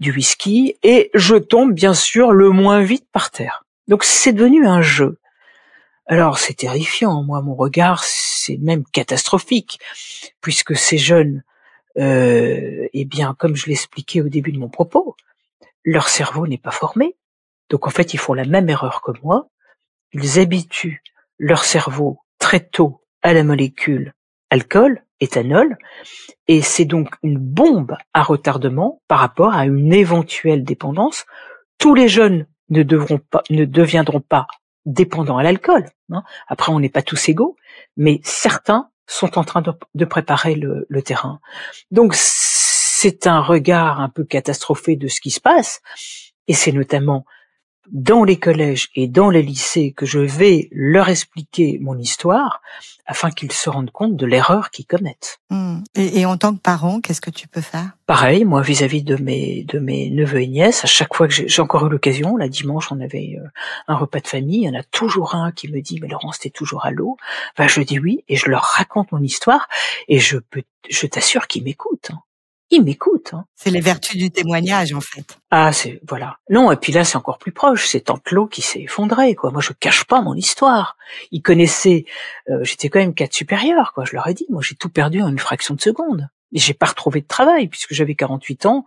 du 0.00 0.12
whisky, 0.12 0.76
et 0.82 1.10
je 1.14 1.36
tombe 1.36 1.72
bien 1.72 1.94
sûr 1.94 2.32
le 2.32 2.50
moins 2.50 2.80
vite 2.80 3.06
par 3.12 3.30
terre. 3.30 3.64
Donc 3.86 4.02
c'est 4.02 4.32
devenu 4.32 4.66
un 4.66 4.82
jeu. 4.82 5.18
Alors 6.10 6.38
c'est 6.38 6.54
terrifiant, 6.54 7.22
moi 7.22 7.42
mon 7.42 7.54
regard 7.54 8.02
c'est 8.02 8.56
même 8.56 8.84
catastrophique, 8.84 9.78
puisque 10.40 10.74
ces 10.74 10.96
jeunes, 10.96 11.44
euh, 11.98 12.88
eh 12.94 13.04
bien 13.04 13.34
comme 13.38 13.54
je 13.54 13.66
l'expliquais 13.66 14.22
au 14.22 14.30
début 14.30 14.52
de 14.52 14.58
mon 14.58 14.70
propos, 14.70 15.16
leur 15.84 16.08
cerveau 16.08 16.46
n'est 16.46 16.56
pas 16.56 16.70
formé. 16.70 17.14
Donc 17.68 17.86
en 17.86 17.90
fait 17.90 18.14
ils 18.14 18.18
font 18.18 18.32
la 18.32 18.46
même 18.46 18.70
erreur 18.70 19.02
que 19.02 19.12
moi, 19.22 19.50
ils 20.12 20.40
habituent 20.40 21.02
leur 21.38 21.62
cerveau 21.62 22.20
très 22.38 22.60
tôt 22.60 23.02
à 23.20 23.34
la 23.34 23.44
molécule 23.44 24.14
alcool, 24.48 25.04
éthanol, 25.20 25.76
et 26.46 26.62
c'est 26.62 26.86
donc 26.86 27.16
une 27.22 27.36
bombe 27.36 27.94
à 28.14 28.22
retardement 28.22 29.02
par 29.08 29.18
rapport 29.18 29.52
à 29.52 29.66
une 29.66 29.92
éventuelle 29.92 30.64
dépendance. 30.64 31.26
Tous 31.76 31.94
les 31.94 32.08
jeunes 32.08 32.46
ne 32.70 32.82
devront 32.82 33.18
pas, 33.18 33.42
ne 33.50 33.66
deviendront 33.66 34.22
pas 34.22 34.46
dépendants 34.88 35.38
à 35.38 35.42
l'alcool. 35.42 35.88
Hein. 36.10 36.24
Après, 36.48 36.72
on 36.72 36.80
n'est 36.80 36.88
pas 36.88 37.02
tous 37.02 37.28
égaux, 37.28 37.56
mais 37.96 38.20
certains 38.24 38.90
sont 39.06 39.38
en 39.38 39.44
train 39.44 39.62
de, 39.94 40.04
préparer 40.04 40.54
le, 40.54 40.86
le 40.88 41.02
terrain. 41.02 41.40
Donc, 41.90 42.12
c'est 42.14 43.26
un 43.26 43.40
regard 43.40 44.00
un 44.00 44.08
peu 44.08 44.24
catastrophé 44.24 44.96
de 44.96 45.08
ce 45.08 45.20
qui 45.20 45.30
se 45.30 45.40
passe, 45.40 45.80
et 46.46 46.54
c'est 46.54 46.72
notamment 46.72 47.24
dans 47.92 48.24
les 48.24 48.38
collèges 48.38 48.88
et 48.94 49.08
dans 49.08 49.30
les 49.30 49.42
lycées 49.42 49.92
que 49.92 50.06
je 50.06 50.18
vais 50.18 50.68
leur 50.72 51.08
expliquer 51.08 51.78
mon 51.80 51.98
histoire 51.98 52.60
afin 53.06 53.30
qu'ils 53.30 53.52
se 53.52 53.70
rendent 53.70 53.90
compte 53.90 54.16
de 54.16 54.26
l'erreur 54.26 54.70
qu'ils 54.70 54.86
commettent. 54.86 55.40
Hmm. 55.50 55.78
Et, 55.94 56.26
en 56.26 56.36
tant 56.36 56.54
que 56.54 56.60
parent, 56.60 57.00
qu'est-ce 57.00 57.20
que 57.20 57.30
tu 57.30 57.48
peux 57.48 57.60
faire? 57.60 57.90
Pareil, 58.06 58.44
moi 58.44 58.62
vis-à-vis 58.62 59.02
de 59.02 59.16
mes 59.16 59.64
de 59.64 59.78
mes 59.78 60.10
neveux 60.10 60.42
et 60.42 60.46
nièces, 60.46 60.84
à 60.84 60.86
chaque 60.86 61.14
fois 61.14 61.28
que 61.28 61.34
j'ai 61.34 61.62
encore 61.62 61.86
eu 61.86 61.90
l'occasion, 61.90 62.36
la 62.36 62.48
dimanche 62.48 62.92
on 62.92 63.00
avait 63.00 63.38
euh, 63.38 63.48
un 63.86 63.96
repas 63.96 64.20
de 64.20 64.28
famille, 64.28 64.62
il 64.62 64.64
y 64.64 64.68
en 64.68 64.78
a 64.78 64.82
toujours 64.82 65.34
un 65.34 65.52
qui 65.52 65.68
me 65.68 65.80
dit 65.80 65.98
mais 66.00 66.08
Laurence 66.08 66.38
t'es 66.38 66.50
toujours 66.50 66.84
à 66.84 66.90
l'eau. 66.90 67.16
Ben, 67.56 67.68
je 67.68 67.80
dis 67.80 67.98
oui 67.98 68.24
et 68.28 68.36
je 68.36 68.50
leur 68.50 68.62
raconte 68.62 69.12
mon 69.12 69.22
histoire 69.22 69.68
et 70.08 70.18
je 70.18 70.38
peux 70.38 70.62
je 70.90 71.06
t'assure 71.06 71.46
qu'ils 71.46 71.64
m'écoutent. 71.64 72.12
Il 72.70 72.84
m'écoute. 72.84 73.30
Hein. 73.32 73.46
C'est 73.54 73.70
les 73.70 73.80
vertus 73.80 74.16
du 74.16 74.30
témoignage, 74.30 74.92
en 74.92 75.00
fait. 75.00 75.38
Ah, 75.50 75.72
c'est 75.72 76.00
voilà. 76.06 76.38
Non, 76.50 76.70
et 76.70 76.76
puis 76.76 76.92
là, 76.92 77.04
c'est 77.04 77.16
encore 77.16 77.38
plus 77.38 77.52
proche. 77.52 77.86
C'est 77.86 78.00
Tantelot 78.02 78.46
qui 78.46 78.60
s'est 78.60 78.82
effondré, 78.82 79.34
quoi. 79.34 79.50
Moi, 79.50 79.62
je 79.62 79.72
cache 79.72 80.04
pas 80.04 80.20
mon 80.20 80.34
histoire. 80.34 80.96
Ils 81.32 81.40
connaissaient. 81.40 82.04
Euh, 82.50 82.62
j'étais 82.64 82.90
quand 82.90 82.98
même 82.98 83.14
cadre 83.14 83.32
supérieur, 83.32 83.92
quoi. 83.94 84.04
Je 84.04 84.14
leur 84.14 84.26
ai 84.28 84.34
dit, 84.34 84.46
moi, 84.50 84.60
j'ai 84.62 84.74
tout 84.74 84.90
perdu 84.90 85.22
en 85.22 85.28
une 85.28 85.38
fraction 85.38 85.74
de 85.74 85.80
seconde. 85.80 86.28
Et 86.52 86.58
j'ai 86.58 86.74
pas 86.74 86.86
retrouvé 86.86 87.20
de 87.20 87.26
travail 87.26 87.68
puisque 87.68 87.94
j'avais 87.94 88.14
48 88.14 88.66
ans 88.66 88.86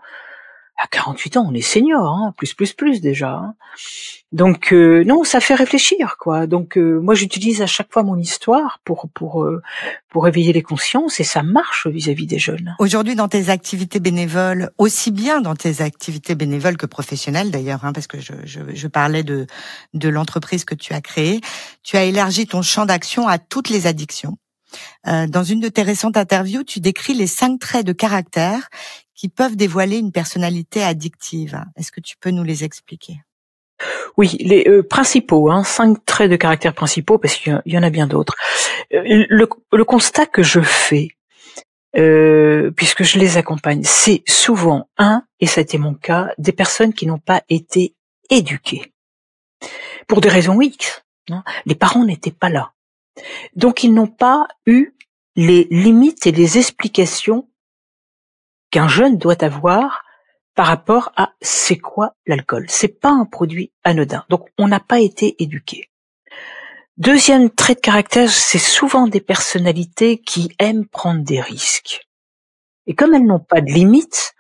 à 0.82 0.88
48 0.88 1.38
ans, 1.38 1.46
on 1.48 1.54
est 1.54 1.62
senior, 1.62 2.08
hein, 2.08 2.34
plus 2.38 2.54
plus 2.54 2.74
plus 2.74 3.02
déjà. 3.02 3.34
Hein. 3.34 3.54
Donc 4.32 4.74
euh, 4.74 5.04
non, 5.04 5.24
ça 5.24 5.40
fait 5.40 5.54
réfléchir 5.54 6.16
quoi. 6.18 6.48
Donc 6.48 6.78
euh, 6.78 7.00
moi 7.00 7.14
j'utilise 7.14 7.62
à 7.62 7.68
chaque 7.68 7.92
fois 7.92 8.02
mon 8.02 8.18
histoire 8.18 8.80
pour 8.84 9.08
pour 9.14 9.44
euh, 9.44 9.62
pour 10.10 10.28
éveiller 10.28 10.54
les 10.54 10.64
consciences 10.64 11.20
et 11.20 11.24
ça 11.24 11.44
marche 11.44 11.86
vis-à-vis 11.86 12.26
des 12.26 12.40
jeunes. 12.40 12.76
Aujourd'hui 12.80 13.16
dans 13.16 13.28
tes 13.28 13.50
activités 13.50 14.00
bénévoles, 14.00 14.72
aussi 14.80 15.12
bien 15.12 15.42
dans 15.42 15.56
tes 15.56 15.82
activités 15.82 16.34
bénévoles 16.34 16.78
que 16.78 16.88
professionnelles 16.88 17.52
d'ailleurs, 17.52 17.86
hein, 17.86 17.94
parce 17.94 18.08
que 18.08 18.20
je, 18.20 18.34
je, 18.46 18.62
je, 18.74 18.88
parlais 18.88 19.24
de 19.24 19.46
de 19.94 20.10
l'entreprise 20.10 20.66
que 20.66 20.76
tu 20.76 20.94
as 20.94 21.02
créée, 21.02 21.42
tu 21.84 21.98
as 21.98 22.06
élargi 22.06 22.48
ton 22.48 22.62
champ 22.62 22.86
d'action 22.86 23.28
à 23.28 23.38
toutes 23.38 23.70
les 23.70 23.86
addictions. 23.86 24.38
Dans 25.06 25.44
une 25.44 25.60
de 25.60 25.70
tes 25.70 25.82
récentes 25.82 26.18
interviews, 26.18 26.64
tu 26.64 26.80
décris 26.80 27.14
les 27.14 27.28
cinq 27.28 27.60
traits 27.60 27.86
de 27.86 27.94
caractère 27.94 28.70
qui 29.22 29.30
peuvent 29.30 29.56
dévoiler 29.56 29.98
une 29.98 30.12
personnalité 30.12 30.84
addictive. 30.84 31.64
Est-ce 31.78 31.92
que 31.92 32.02
tu 32.02 32.16
peux 32.18 32.32
nous 32.32 32.44
les 32.44 32.64
expliquer? 32.64 33.22
Oui, 34.18 34.36
les 34.40 34.68
euh, 34.68 34.84
principaux, 34.84 35.52
hein, 35.52 35.64
cinq 35.64 36.04
traits 36.06 36.32
de 36.32 36.36
caractère 36.36 36.74
principaux, 36.74 37.18
parce 37.18 37.36
qu'il 37.36 37.62
y 37.66 37.78
en 37.78 37.84
a 37.84 37.90
bien 37.90 38.08
d'autres. 38.08 38.36
Euh, 38.94 39.26
le, 39.30 39.84
constat 39.84 40.26
que 40.26 40.44
je 40.44 40.60
fais, 40.62 41.10
euh, 41.98 42.72
puisque 42.72 43.04
je 43.04 43.20
les 43.20 43.38
accompagne, 43.38 43.84
c'est 43.84 44.24
souvent 44.28 44.90
un, 44.98 45.24
et 45.40 45.48
ça 45.48 45.62
a 45.62 45.64
été 45.64 45.78
mon 45.78 45.94
cas, 45.94 46.30
des 46.38 46.52
personnes 46.52 46.94
qui 46.94 47.06
n'ont 47.06 47.20
pas 47.20 47.44
été 47.50 47.96
éduquées 48.30 48.92
pour 50.08 50.22
des 50.22 50.30
raisons 50.30 50.60
X. 50.62 51.04
Hein. 51.30 51.44
Les 51.66 51.76
parents 51.76 52.06
n'étaient 52.06 52.32
pas 52.32 52.50
là, 52.50 52.74
donc 53.56 53.84
ils 53.84 53.94
n'ont 53.94 54.08
pas 54.08 54.48
eu 54.66 54.94
les 55.36 55.68
limites 55.70 56.28
et 56.28 56.32
les 56.32 56.58
explications 56.58 57.50
qu'un 58.70 58.88
jeune 58.88 59.18
doit 59.18 59.44
avoir 59.44 60.04
par 60.56 60.68
rapport 60.68 61.12
à 61.16 61.34
c'est 61.42 61.78
quoi 61.78 62.16
l'alcool. 62.26 62.66
C'est 62.70 63.00
pas 63.00 63.12
un 63.12 63.26
produit 63.26 63.72
anodin. 63.84 64.26
Donc 64.30 64.50
on 64.58 64.68
n'a 64.68 64.80
pas 64.80 65.00
été 65.00 65.42
éduqué. 65.42 65.90
Deuxième 66.98 67.50
trait 67.50 67.76
de 67.76 67.80
caractère, 67.80 68.30
c'est 68.30 68.60
souvent 68.60 69.08
des 69.08 69.22
personnalités 69.22 70.20
qui 70.20 70.54
aiment 70.60 70.86
prendre 70.86 71.24
des 71.24 71.42
risques. 71.42 72.08
Et 72.86 72.94
comme 72.94 73.14
elles 73.14 73.26
n'ont 73.26 73.40
pas 73.40 73.62
de 73.62 73.72
limites, 73.72 74.34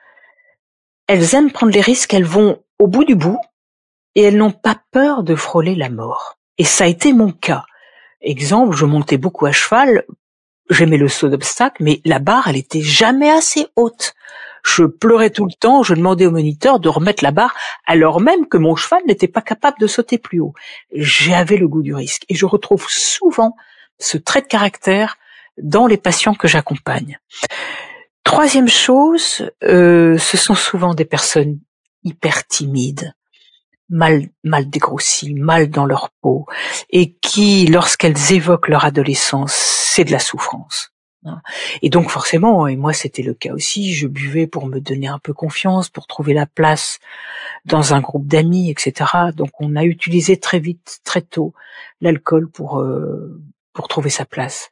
elles 1.07 1.33
aiment 1.35 1.51
prendre 1.51 1.73
les 1.73 1.81
risques, 1.81 2.13
elles 2.13 2.25
vont 2.25 2.63
au 2.77 2.87
bout 2.87 3.05
du 3.05 3.15
bout 3.15 3.39
et 4.15 4.23
elles 4.23 4.37
n'ont 4.37 4.51
pas 4.51 4.81
peur 4.91 5.23
de 5.23 5.35
frôler 5.35 5.75
la 5.75 5.89
mort. 5.89 6.37
Et 6.57 6.63
ça 6.63 6.83
a 6.83 6.87
été 6.87 7.13
mon 7.13 7.31
cas. 7.31 7.65
Exemple, 8.21 8.75
je 8.75 8.85
montais 8.85 9.17
beaucoup 9.17 9.45
à 9.45 9.51
cheval 9.51 10.05
j'aimais 10.71 10.97
le 10.97 11.07
saut 11.07 11.29
d'obstacle, 11.29 11.83
mais 11.83 12.01
la 12.05 12.19
barre, 12.19 12.47
elle 12.47 12.57
était 12.57 12.81
jamais 12.81 13.29
assez 13.29 13.67
haute. 13.75 14.13
Je 14.63 14.83
pleurais 14.83 15.31
tout 15.31 15.45
le 15.45 15.53
temps, 15.59 15.83
je 15.83 15.93
demandais 15.93 16.27
au 16.27 16.31
moniteur 16.31 16.79
de 16.79 16.87
remettre 16.87 17.23
la 17.23 17.31
barre, 17.31 17.55
alors 17.85 18.21
même 18.21 18.47
que 18.47 18.57
mon 18.57 18.75
cheval 18.75 19.01
n'était 19.07 19.27
pas 19.27 19.41
capable 19.41 19.79
de 19.79 19.87
sauter 19.87 20.17
plus 20.17 20.39
haut. 20.39 20.53
J'avais 20.93 21.57
le 21.57 21.67
goût 21.67 21.81
du 21.81 21.93
risque. 21.93 22.25
Et 22.29 22.35
je 22.35 22.45
retrouve 22.45 22.85
souvent 22.87 23.55
ce 23.99 24.17
trait 24.17 24.41
de 24.41 24.47
caractère 24.47 25.17
dans 25.61 25.87
les 25.87 25.97
patients 25.97 26.35
que 26.35 26.47
j'accompagne. 26.47 27.19
Troisième 28.23 28.69
chose, 28.69 29.49
euh, 29.63 30.17
ce 30.17 30.37
sont 30.37 30.55
souvent 30.55 30.93
des 30.93 31.05
personnes 31.05 31.59
hyper 32.03 32.45
timides, 32.47 33.13
mal, 33.91 34.29
mal 34.43 34.69
dégrossies, 34.69 35.35
mal 35.35 35.69
dans 35.69 35.85
leur 35.85 36.09
peau, 36.21 36.47
et 36.89 37.13
qui, 37.21 37.67
lorsqu'elles 37.67 38.31
évoquent 38.31 38.69
leur 38.69 38.85
adolescence, 38.85 39.53
c'est 39.53 40.05
de 40.05 40.11
la 40.11 40.19
souffrance. 40.19 40.91
Et 41.83 41.89
donc 41.89 42.09
forcément, 42.09 42.67
et 42.67 42.75
moi 42.75 42.93
c'était 42.93 43.21
le 43.21 43.35
cas 43.35 43.53
aussi, 43.53 43.93
je 43.93 44.07
buvais 44.07 44.47
pour 44.47 44.65
me 44.65 44.79
donner 44.79 45.07
un 45.07 45.19
peu 45.19 45.33
confiance, 45.33 45.87
pour 45.87 46.07
trouver 46.07 46.33
la 46.33 46.47
place 46.47 46.99
dans 47.65 47.93
un 47.93 48.01
groupe 48.01 48.25
d'amis, 48.25 48.71
etc. 48.71 49.11
Donc 49.35 49.51
on 49.59 49.75
a 49.75 49.83
utilisé 49.83 50.37
très 50.37 50.59
vite, 50.59 50.99
très 51.03 51.21
tôt, 51.21 51.53
l'alcool 52.01 52.49
pour 52.49 52.79
euh, 52.79 53.39
pour 53.73 53.87
trouver 53.87 54.09
sa 54.09 54.25
place. 54.25 54.71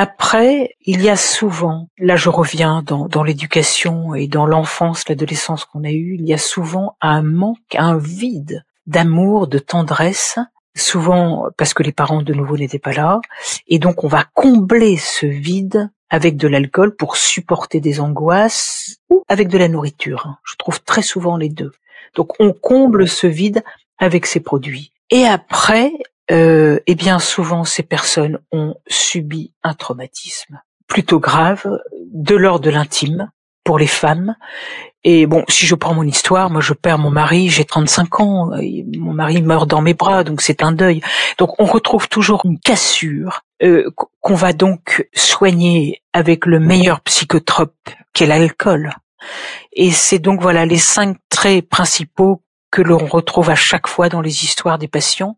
Après, 0.00 0.76
il 0.82 1.02
y 1.02 1.08
a 1.08 1.16
souvent, 1.16 1.88
là 1.98 2.14
je 2.14 2.28
reviens 2.28 2.84
dans, 2.84 3.24
l'éducation 3.24 4.14
et 4.14 4.28
dans 4.28 4.46
l'enfance, 4.46 5.08
l'adolescence 5.08 5.64
qu'on 5.64 5.82
a 5.82 5.90
eue, 5.90 6.14
il 6.14 6.24
y 6.24 6.32
a 6.32 6.38
souvent 6.38 6.96
un 7.00 7.20
manque, 7.22 7.74
un 7.74 7.98
vide 7.98 8.64
d'amour, 8.86 9.48
de 9.48 9.58
tendresse 9.58 10.38
souvent 10.76 11.48
parce 11.56 11.74
que 11.74 11.82
les 11.82 11.90
parents 11.90 12.22
de 12.22 12.32
nouveau 12.32 12.56
n'étaient 12.56 12.78
pas 12.78 12.92
là, 12.92 13.20
et 13.66 13.80
donc 13.80 14.04
on 14.04 14.06
va 14.06 14.24
combler 14.34 14.96
ce 14.98 15.26
vide 15.26 15.90
avec 16.10 16.36
de 16.36 16.46
l'alcool 16.46 16.94
pour 16.94 17.16
supporter 17.16 17.80
des 17.80 17.98
angoisses 17.98 18.98
ou 19.10 19.24
avec 19.26 19.48
de 19.48 19.58
la 19.58 19.66
nourriture. 19.66 20.36
Je 20.44 20.54
trouve 20.54 20.80
très 20.80 21.02
souvent 21.02 21.36
les 21.36 21.48
deux. 21.48 21.72
Donc 22.14 22.34
on 22.38 22.52
comble 22.52 23.08
ce 23.08 23.26
vide 23.26 23.64
avec 23.98 24.26
ces 24.26 24.38
produits. 24.38 24.92
Et 25.10 25.26
après, 25.26 25.92
euh, 26.30 26.78
eh 26.86 26.94
bien 26.94 27.18
souvent 27.18 27.64
ces 27.64 27.82
personnes 27.82 28.38
ont 28.52 28.74
subi 28.86 29.52
un 29.62 29.74
traumatisme 29.74 30.60
plutôt 30.86 31.20
grave 31.20 31.66
de 32.12 32.34
l'ordre 32.34 32.64
de 32.64 32.70
l'intime 32.70 33.30
pour 33.64 33.78
les 33.78 33.86
femmes 33.86 34.34
et 35.04 35.26
bon, 35.26 35.44
si 35.48 35.64
je 35.64 35.74
prends 35.74 35.94
mon 35.94 36.02
histoire, 36.02 36.50
moi 36.50 36.60
je 36.60 36.72
perds 36.72 36.98
mon 36.98 37.10
mari, 37.10 37.48
j'ai 37.48 37.64
35 37.64 38.20
ans, 38.20 38.50
mon 38.98 39.12
mari 39.12 39.42
meurt 39.42 39.68
dans 39.68 39.80
mes 39.80 39.94
bras, 39.94 40.24
donc 40.24 40.42
c'est 40.42 40.62
un 40.62 40.72
deuil. 40.72 41.00
Donc 41.38 41.58
on 41.60 41.64
retrouve 41.64 42.08
toujours 42.08 42.42
une 42.44 42.58
cassure 42.58 43.42
euh, 43.62 43.88
qu'on 44.20 44.34
va 44.34 44.52
donc 44.52 45.08
soigner 45.14 46.02
avec 46.12 46.46
le 46.46 46.58
meilleur 46.58 47.00
psychotrope 47.00 47.74
qu'est 48.12 48.26
l'alcool. 48.26 48.92
Et 49.72 49.92
c'est 49.92 50.18
donc 50.18 50.42
voilà 50.42 50.66
les 50.66 50.78
cinq 50.78 51.16
traits 51.30 51.68
principaux 51.68 52.42
que 52.70 52.82
l'on 52.82 52.98
retrouve 52.98 53.50
à 53.50 53.54
chaque 53.54 53.86
fois 53.86 54.08
dans 54.08 54.20
les 54.20 54.44
histoires 54.44 54.78
des 54.78 54.88
patients. 54.88 55.36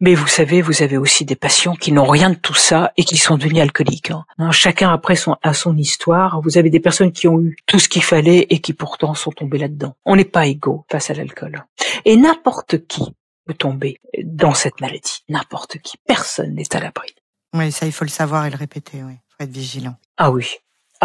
Mais 0.00 0.14
vous 0.14 0.26
savez, 0.26 0.60
vous 0.60 0.82
avez 0.82 0.98
aussi 0.98 1.24
des 1.24 1.36
patients 1.36 1.76
qui 1.76 1.92
n'ont 1.92 2.06
rien 2.06 2.30
de 2.30 2.34
tout 2.34 2.54
ça 2.54 2.92
et 2.96 3.04
qui 3.04 3.16
sont 3.16 3.36
devenus 3.36 3.62
alcooliques. 3.62 4.10
Hein. 4.10 4.24
Hein, 4.38 4.50
chacun 4.50 4.92
après 4.92 5.14
son, 5.14 5.36
a 5.42 5.54
son 5.54 5.76
histoire. 5.76 6.40
Vous 6.42 6.58
avez 6.58 6.68
des 6.68 6.80
personnes 6.80 7.12
qui 7.12 7.28
ont 7.28 7.40
eu 7.40 7.56
tout 7.66 7.78
ce 7.78 7.88
qu'il 7.88 8.02
fallait 8.02 8.46
et 8.50 8.60
qui 8.60 8.72
pourtant 8.72 9.14
sont 9.14 9.30
tombées 9.30 9.58
là-dedans. 9.58 9.94
On 10.04 10.16
n'est 10.16 10.24
pas 10.24 10.46
égaux 10.46 10.84
face 10.90 11.10
à 11.10 11.14
l'alcool. 11.14 11.64
Et 12.04 12.16
n'importe 12.16 12.86
qui 12.86 13.14
peut 13.46 13.54
tomber 13.54 14.00
dans 14.24 14.54
cette 14.54 14.80
maladie. 14.80 15.22
N'importe 15.28 15.78
qui. 15.78 15.96
Personne 16.06 16.54
n'est 16.54 16.74
à 16.74 16.80
l'abri. 16.80 17.14
Oui, 17.54 17.70
ça, 17.70 17.86
il 17.86 17.92
faut 17.92 18.04
le 18.04 18.10
savoir 18.10 18.46
et 18.46 18.50
le 18.50 18.56
répéter. 18.56 19.02
Oui, 19.04 19.14
faut 19.28 19.44
être 19.44 19.52
vigilant. 19.52 19.94
Ah 20.16 20.30
oui. 20.30 20.56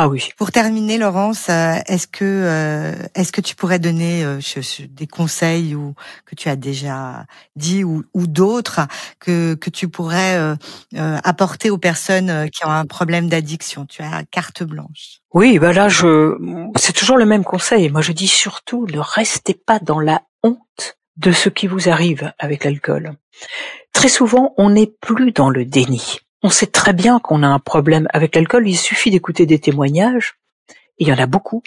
Ah 0.02 0.08
oui. 0.08 0.30
Pour 0.38 0.54
terminer, 0.54 0.98
Laurence, 0.98 1.50
euh, 1.50 1.74
est-ce 1.86 2.08
que 2.08 2.24
euh, 2.24 2.94
est-ce 3.16 3.34
que 3.34 3.42
tu 3.42 3.54
pourrais 3.54 3.80
donner 3.80 4.24
euh, 4.24 4.40
des 4.92 5.08
conseils 5.08 5.76
ou 5.76 5.94
que 6.26 6.36
tu 6.36 6.48
as 6.48 6.56
déjà 6.56 7.26
dit 7.58 7.84
ou, 7.84 8.06
ou 8.14 8.26
d'autres 8.26 8.80
que 9.20 9.56
que 9.56 9.70
tu 9.70 9.90
pourrais 9.90 10.56
apporter 10.96 11.70
aux 11.70 11.78
personnes 11.78 12.50
qui 12.50 12.66
ont 12.66 12.72
un 12.72 12.86
problème 12.86 13.28
d'addiction? 13.28 13.86
Tu 13.86 14.02
as 14.02 14.24
carte 14.32 14.64
blanche. 14.64 15.20
Oui, 15.34 15.60
bah 15.60 15.74
là 15.74 15.90
je 15.90 16.38
c'est 16.78 16.94
toujours 16.94 17.18
le 17.18 17.26
même 17.26 17.44
conseil. 17.44 17.90
Moi 17.90 18.02
je 18.02 18.14
dis 18.14 18.30
surtout 18.30 18.88
ne 18.88 19.00
restez 19.00 19.54
pas 19.54 19.80
dans 19.80 20.00
la 20.00 20.22
honte 20.44 20.98
de 21.18 21.34
ce 21.34 21.50
qui 21.50 21.68
vous 21.68 21.90
arrive 21.90 22.32
avec 22.40 22.64
l'alcool. 22.64 23.18
Très 23.92 24.08
souvent, 24.08 24.54
on 24.56 24.70
n'est 24.70 24.94
plus 25.02 25.34
dans 25.34 25.50
le 25.50 25.66
déni. 25.66 26.22
On 26.41 26.49
sait 26.49 26.67
très 26.67 26.93
bien 26.93 27.19
qu'on 27.19 27.43
a 27.43 27.47
un 27.47 27.60
problème 27.60 28.08
avec 28.13 28.36
l'alcool. 28.36 28.67
Il 28.67 28.78
suffit 28.78 29.12
d'écouter 29.12 29.45
des 29.45 29.60
témoignages, 29.60 30.39
il 30.97 31.08
y 31.08 31.13
en 31.13 31.17
a 31.17 31.25
beaucoup, 31.25 31.63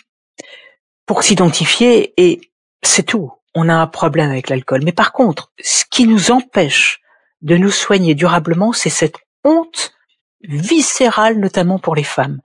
pour 1.07 1.23
s'identifier 1.23 2.15
et 2.17 2.41
c'est 2.83 3.05
tout. 3.05 3.33
On 3.55 3.69
a 3.69 3.75
un 3.75 3.87
problème 3.87 4.31
avec 4.31 4.49
l'alcool. 4.49 4.83
Mais 4.85 4.93
par 4.93 5.13
contre, 5.13 5.53
ce 5.61 5.85
qui 5.91 6.07
nous 6.07 6.31
empêche 6.31 7.01
de 7.43 7.57
nous 7.57 7.71
soigner 7.71 8.15
durablement, 8.15 8.73
c'est 8.73 8.91
cette 8.91 9.19
honte 9.45 9.95
viscérale, 10.43 11.39
notamment 11.39 11.79
pour 11.79 11.95
les 11.95 12.05
femmes. 12.05 12.41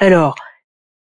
Alors, 0.00 0.36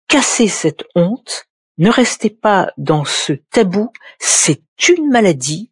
cassez 0.07 0.47
cette 0.47 0.83
honte, 0.95 1.47
ne 1.77 1.89
restez 1.89 2.29
pas 2.29 2.71
dans 2.77 3.05
ce 3.05 3.33
tabou, 3.33 3.91
c'est 4.19 4.63
une 4.89 5.09
maladie 5.09 5.70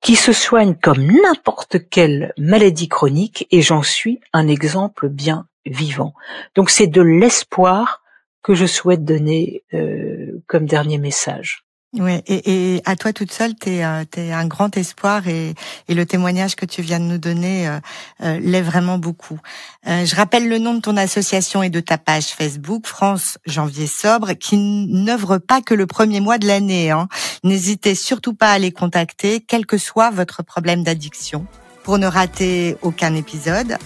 qui 0.00 0.16
se 0.16 0.32
soigne 0.32 0.74
comme 0.74 1.06
n'importe 1.06 1.88
quelle 1.88 2.32
maladie 2.38 2.88
chronique 2.88 3.46
et 3.50 3.62
j'en 3.62 3.82
suis 3.82 4.20
un 4.32 4.48
exemple 4.48 5.08
bien 5.08 5.46
vivant. 5.66 6.14
Donc 6.54 6.70
c'est 6.70 6.86
de 6.86 7.02
l'espoir 7.02 8.02
que 8.42 8.54
je 8.54 8.66
souhaite 8.66 9.04
donner 9.04 9.62
euh, 9.74 10.42
comme 10.46 10.66
dernier 10.66 10.98
message. 10.98 11.64
Ouais, 11.98 12.22
et, 12.28 12.76
et, 12.76 12.82
à 12.84 12.94
toi 12.94 13.12
toute 13.12 13.32
seule, 13.32 13.56
tu 13.56 13.68
es, 13.68 13.84
euh, 13.84 14.04
un 14.16 14.46
grand 14.46 14.76
espoir 14.76 15.26
et, 15.26 15.54
et, 15.88 15.94
le 15.94 16.06
témoignage 16.06 16.54
que 16.54 16.64
tu 16.64 16.82
viens 16.82 17.00
de 17.00 17.04
nous 17.04 17.18
donner 17.18 17.66
euh, 17.66 17.80
euh 18.22 18.38
l'est 18.38 18.62
vraiment 18.62 18.96
beaucoup. 18.96 19.40
Euh, 19.88 20.04
je 20.04 20.14
rappelle 20.14 20.48
le 20.48 20.58
nom 20.58 20.74
de 20.74 20.80
ton 20.80 20.96
association 20.96 21.64
et 21.64 21.68
de 21.70 21.80
ta 21.80 21.98
page 21.98 22.26
Facebook, 22.26 22.86
France 22.86 23.38
Janvier 23.44 23.88
Sobre, 23.88 24.34
qui 24.34 24.56
n'œuvre 24.56 25.38
pas 25.38 25.62
que 25.62 25.74
le 25.74 25.88
premier 25.88 26.20
mois 26.20 26.38
de 26.38 26.46
l'année. 26.46 26.92
Hein. 26.92 27.08
N'hésitez 27.42 27.96
surtout 27.96 28.34
pas 28.34 28.52
à 28.52 28.58
les 28.60 28.70
contacter, 28.70 29.40
quel 29.40 29.66
que 29.66 29.76
soit 29.76 30.10
votre 30.10 30.44
problème 30.44 30.84
d'addiction. 30.84 31.44
Pour 31.82 31.98
ne 31.98 32.06
rater 32.06 32.76
aucun 32.82 33.16
épisode, 33.16 33.78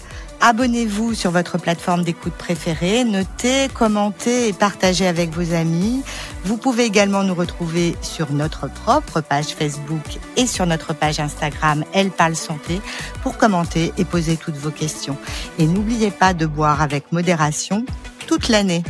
Abonnez-vous 0.47 1.15
sur 1.15 1.31
votre 1.31 1.57
plateforme 1.57 2.05
d'écoute 2.05 2.35
préférée, 2.35 3.05
notez, 3.05 3.69
commentez 3.73 4.49
et 4.49 4.53
partagez 4.53 5.07
avec 5.07 5.31
vos 5.31 5.55
amis. 5.55 6.03
Vous 6.45 6.59
pouvez 6.59 6.85
également 6.85 7.23
nous 7.23 7.35
retrouver 7.35 7.97
sur 8.03 8.31
notre 8.31 8.69
propre 8.69 9.23
page 9.23 9.47
Facebook 9.47 10.03
et 10.37 10.47
sur 10.47 10.67
notre 10.67 10.93
page 10.93 11.19
Instagram 11.19 11.83
Elle 11.95 12.11
parle 12.11 12.37
santé 12.37 12.83
pour 13.23 13.39
commenter 13.39 13.95
et 13.97 14.05
poser 14.05 14.37
toutes 14.37 14.57
vos 14.57 14.71
questions. 14.71 15.17
Et 15.59 15.67
n'oubliez 15.67 16.11
pas 16.11 16.35
de 16.35 16.45
boire 16.45 16.83
avec 16.83 17.11
modération 17.11 17.87
toute 18.27 18.51
l'année. 18.51 18.83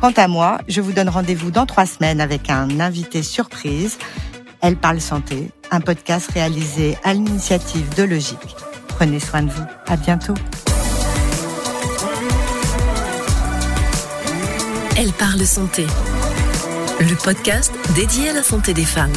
Quant 0.00 0.12
à 0.14 0.28
moi, 0.28 0.58
je 0.68 0.80
vous 0.80 0.92
donne 0.92 1.08
rendez-vous 1.08 1.50
dans 1.50 1.66
trois 1.66 1.86
semaines 1.86 2.20
avec 2.20 2.48
un 2.48 2.78
invité 2.78 3.24
surprise. 3.24 3.98
Elle 4.60 4.76
parle 4.76 5.00
santé, 5.00 5.50
un 5.72 5.80
podcast 5.80 6.30
réalisé 6.32 6.96
à 7.02 7.12
l'initiative 7.12 7.92
de 7.96 8.04
Logique. 8.04 8.54
Prenez 8.86 9.18
soin 9.18 9.42
de 9.42 9.50
vous. 9.50 9.66
À 9.88 9.96
bientôt. 9.96 10.34
Elle 14.96 15.12
parle 15.12 15.44
santé. 15.46 15.86
Le 17.00 17.14
podcast 17.16 17.72
dédié 17.94 18.28
à 18.28 18.32
la 18.34 18.42
santé 18.42 18.74
des 18.74 18.84
femmes. 18.84 19.12